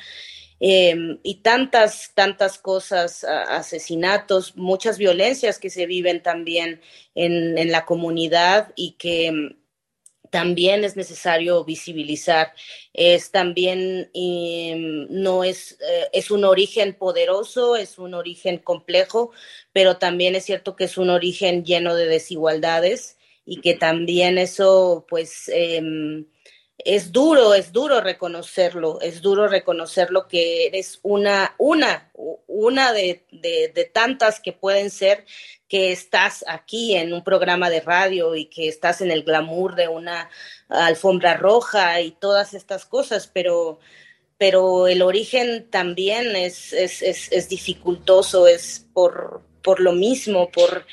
[0.59, 6.81] Em, y tantas, tantas cosas, asesinatos, muchas violencias que se viven también
[7.15, 9.57] en, en la comunidad y que em,
[10.31, 12.53] también es necesario visibilizar.
[12.93, 14.11] Es también,
[15.11, 19.33] no es, eh, es un origen poderoso, es un origen complejo,
[19.73, 25.07] pero también es cierto que es un origen lleno de desigualdades y que también eso
[25.09, 26.27] pues em,
[26.79, 32.11] es duro, es duro reconocerlo, es duro reconocerlo que eres una, una,
[32.47, 35.25] una de, de, tantas que pueden ser
[35.69, 39.89] que estás aquí en un programa de radio y que estás en el glamour de
[39.89, 40.31] una
[40.69, 43.81] alfombra roja y todas estas cosas, pero,
[44.37, 50.87] pero el origen también es, es, es, es dificultoso, es por, por lo mismo, por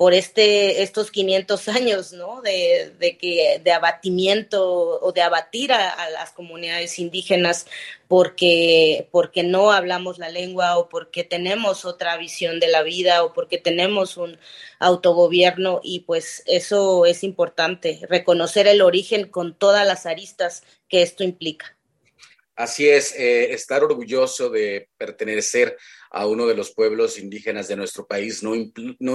[0.00, 2.40] por este, estos 500 años, ¿no?
[2.40, 7.66] De, de que, de abatimiento o de abatir a, las comunidades indígenas
[8.08, 13.34] porque, porque no hablamos la lengua o porque tenemos otra visión de la vida o
[13.34, 14.38] porque tenemos un
[14.78, 21.24] autogobierno y pues eso es importante, reconocer el origen con todas las aristas que esto
[21.24, 21.76] implica.
[22.56, 25.76] Así es, eh, estar orgulloso de pertenecer
[26.10, 28.54] a uno de los pueblos indígenas de nuestro país no,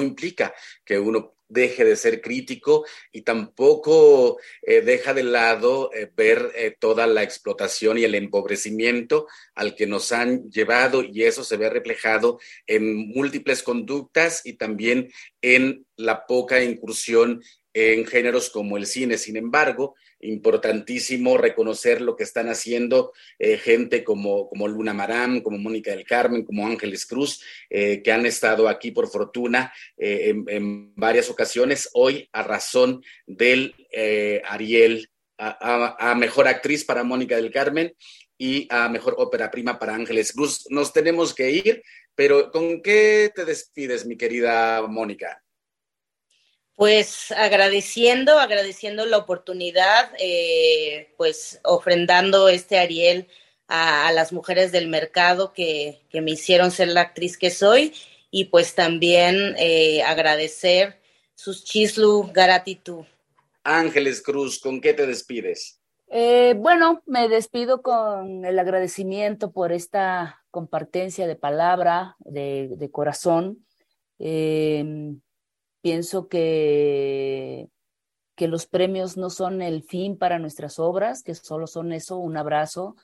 [0.02, 6.52] implica que uno deje de ser crítico y tampoco eh, deja de lado eh, ver
[6.56, 11.58] eh, toda la explotación y el empobrecimiento al que nos han llevado y eso se
[11.58, 17.43] ve reflejado en múltiples conductas y también en la poca incursión
[17.76, 19.18] en géneros como el cine.
[19.18, 25.58] Sin embargo, importantísimo reconocer lo que están haciendo eh, gente como, como Luna Maram, como
[25.58, 30.96] Mónica del Carmen, como Ángeles Cruz, eh, que han estado aquí por fortuna eh, en,
[30.96, 33.76] varias ocasiones, hoy a razón del
[34.48, 37.94] Ariel, a, a, mejor actriz para Mónica del Carmen
[38.38, 40.66] y a mejor ópera prima para Ángeles Cruz.
[40.70, 41.84] Nos tenemos que ir,
[42.16, 45.45] pero ¿con qué te despides, mi querida Mónica?
[46.76, 53.28] Pues agradeciendo, agradeciendo la oportunidad, eh, pues ofrendando este Ariel
[53.68, 57.94] a, las mujeres del mercado que, que, me hicieron ser la actriz que soy
[58.30, 61.00] y pues también eh, agradecer
[61.34, 63.06] sus chislu gratitud.
[63.64, 65.80] Ángeles Cruz, ¿con qué te despides?
[66.08, 73.66] Eh, bueno, me despido con el agradecimiento por esta compartencia de palabra, de, de corazón.
[74.20, 75.16] Eh,
[75.86, 77.70] Pienso que,
[78.36, 82.38] que los premios no son el fin para nuestras obras, que solo son eso, un
[82.38, 82.96] abrazo,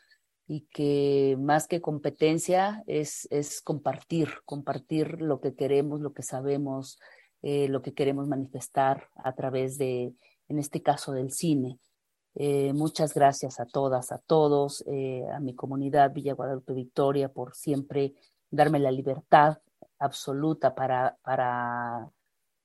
[0.48, 6.98] y que más que competencia es, es compartir, compartir lo que queremos, lo que sabemos,
[7.44, 10.16] eh, lo que queremos manifestar a través de,
[10.48, 11.78] en este caso, del cine.
[12.34, 17.54] Eh, muchas gracias a todas, a todos, eh, a mi comunidad Villa Guadalupe Victoria por
[17.54, 18.16] siempre
[18.50, 19.60] darme la libertad
[20.00, 22.12] absoluta para, para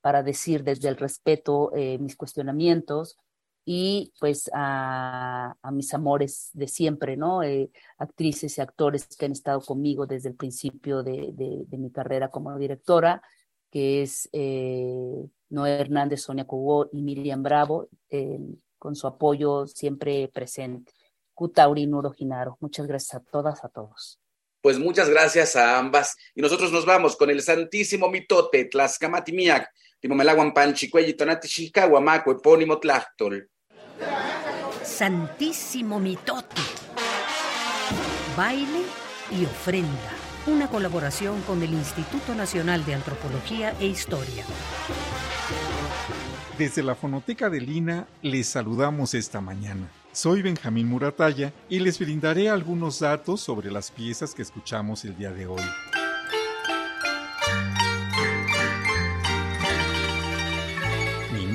[0.07, 3.17] para decir desde el respeto eh, mis cuestionamientos
[3.65, 7.43] y pues a, mis amores de siempre, ¿no?
[7.43, 12.57] Eh, actrices y actores que han estado conmigo desde el principio de, mi carrera como
[12.57, 13.21] directora,
[13.69, 17.89] que es eh, Noé Hernández, Sonia Cubó y Miriam Bravo,
[18.79, 20.93] con su apoyo siempre presente.
[21.33, 22.57] Kutauri Nuro Ginaro.
[22.61, 24.21] Muchas gracias a todas, a todos.
[24.61, 26.15] Pues muchas gracias a ambas.
[26.33, 28.69] Y nosotros nos vamos con el santísimo mitote,
[30.01, 32.79] Tlaxcamatimiac epónimo
[34.83, 36.61] Santísimo mitote.
[38.35, 38.81] Baile
[39.31, 40.11] y ofrenda.
[40.47, 44.45] Una colaboración con el Instituto Nacional de Antropología e Historia.
[46.57, 52.49] Desde la Fonoteca de Lina les saludamos esta mañana Soy Benjamín Murataya y les brindaré
[52.49, 55.61] algunos datos sobre las piezas que escuchamos el día de hoy.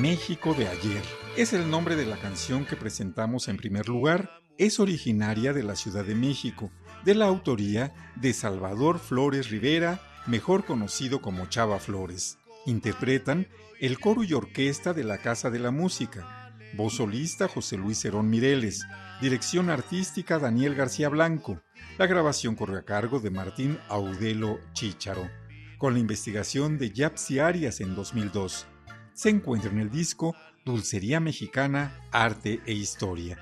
[0.03, 1.01] México de ayer
[1.37, 4.31] es el nombre de la canción que presentamos en primer lugar.
[4.57, 6.71] Es originaria de la Ciudad de México,
[7.05, 12.37] de la autoría de Salvador Flores Rivera, mejor conocido como Chava Flores.
[12.65, 13.47] Interpretan
[13.79, 18.29] el coro y orquesta de la Casa de la Música, Voz solista José Luis Herón
[18.29, 18.85] Mireles.
[19.21, 21.61] Dirección artística Daniel García Blanco.
[21.97, 25.29] La grabación corre a cargo de Martín Audelo Chícharo.
[25.77, 28.67] Con la investigación de Yapsi Arias en 2002.
[29.13, 30.35] Se encuentra en el disco
[30.65, 33.37] Dulcería Mexicana, Arte e Historia.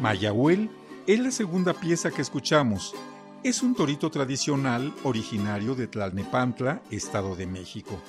[0.00, 0.70] Mayahuel
[1.08, 2.94] es la segunda pieza que escuchamos.
[3.42, 8.00] Es un torito tradicional originario de Tlalnepantla, Estado de México.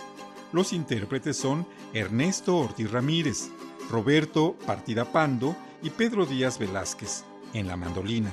[0.54, 3.50] Los intérpretes son Ernesto Ortiz Ramírez,
[3.90, 8.32] Roberto Partida Pando y Pedro Díaz Velázquez en la mandolina,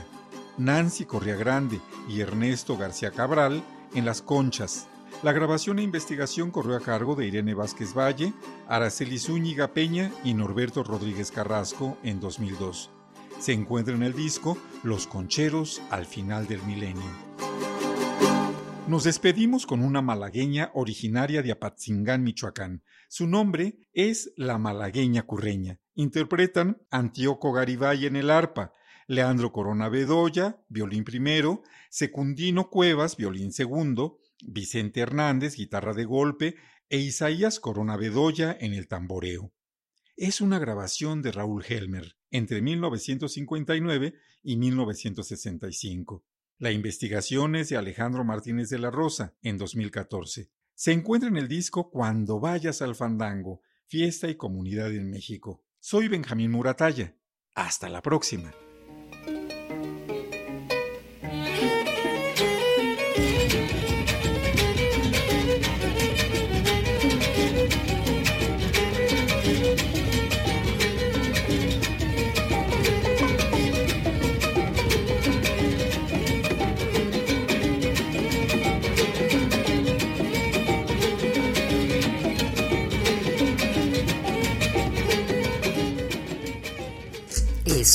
[0.58, 3.62] Nancy Correa Grande y Ernesto García Cabral
[3.94, 4.88] en las conchas.
[5.22, 8.34] La grabación e investigación corrió a cargo de Irene Vázquez Valle,
[8.68, 12.90] Araceli Zúñiga Peña y Norberto Rodríguez Carrasco en 2002.
[13.38, 17.10] Se encuentra en el disco Los Concheros al final del milenio.
[18.86, 22.82] Nos despedimos con una malagueña originaria de Apatzingán, Michoacán.
[23.08, 25.78] Su nombre es la malagueña curreña.
[25.94, 28.72] Interpretan Antíoco Garibay en el arpa,
[29.06, 36.56] Leandro Corona Bedoya, violín primero, Secundino Cuevas, violín segundo, Vicente Hernández, guitarra de golpe,
[36.88, 39.52] e Isaías Corona Bedoya en el tamboreo.
[40.16, 46.24] Es una grabación de Raúl Helmer entre 1959 y 1965.
[46.58, 50.50] La investigación es de Alejandro Martínez de la Rosa en 2014.
[50.74, 55.64] Se encuentra en el disco Cuando vayas al fandango, fiesta y comunidad en México.
[55.80, 57.16] Soy Benjamín Murataya.
[57.54, 58.52] Hasta la próxima.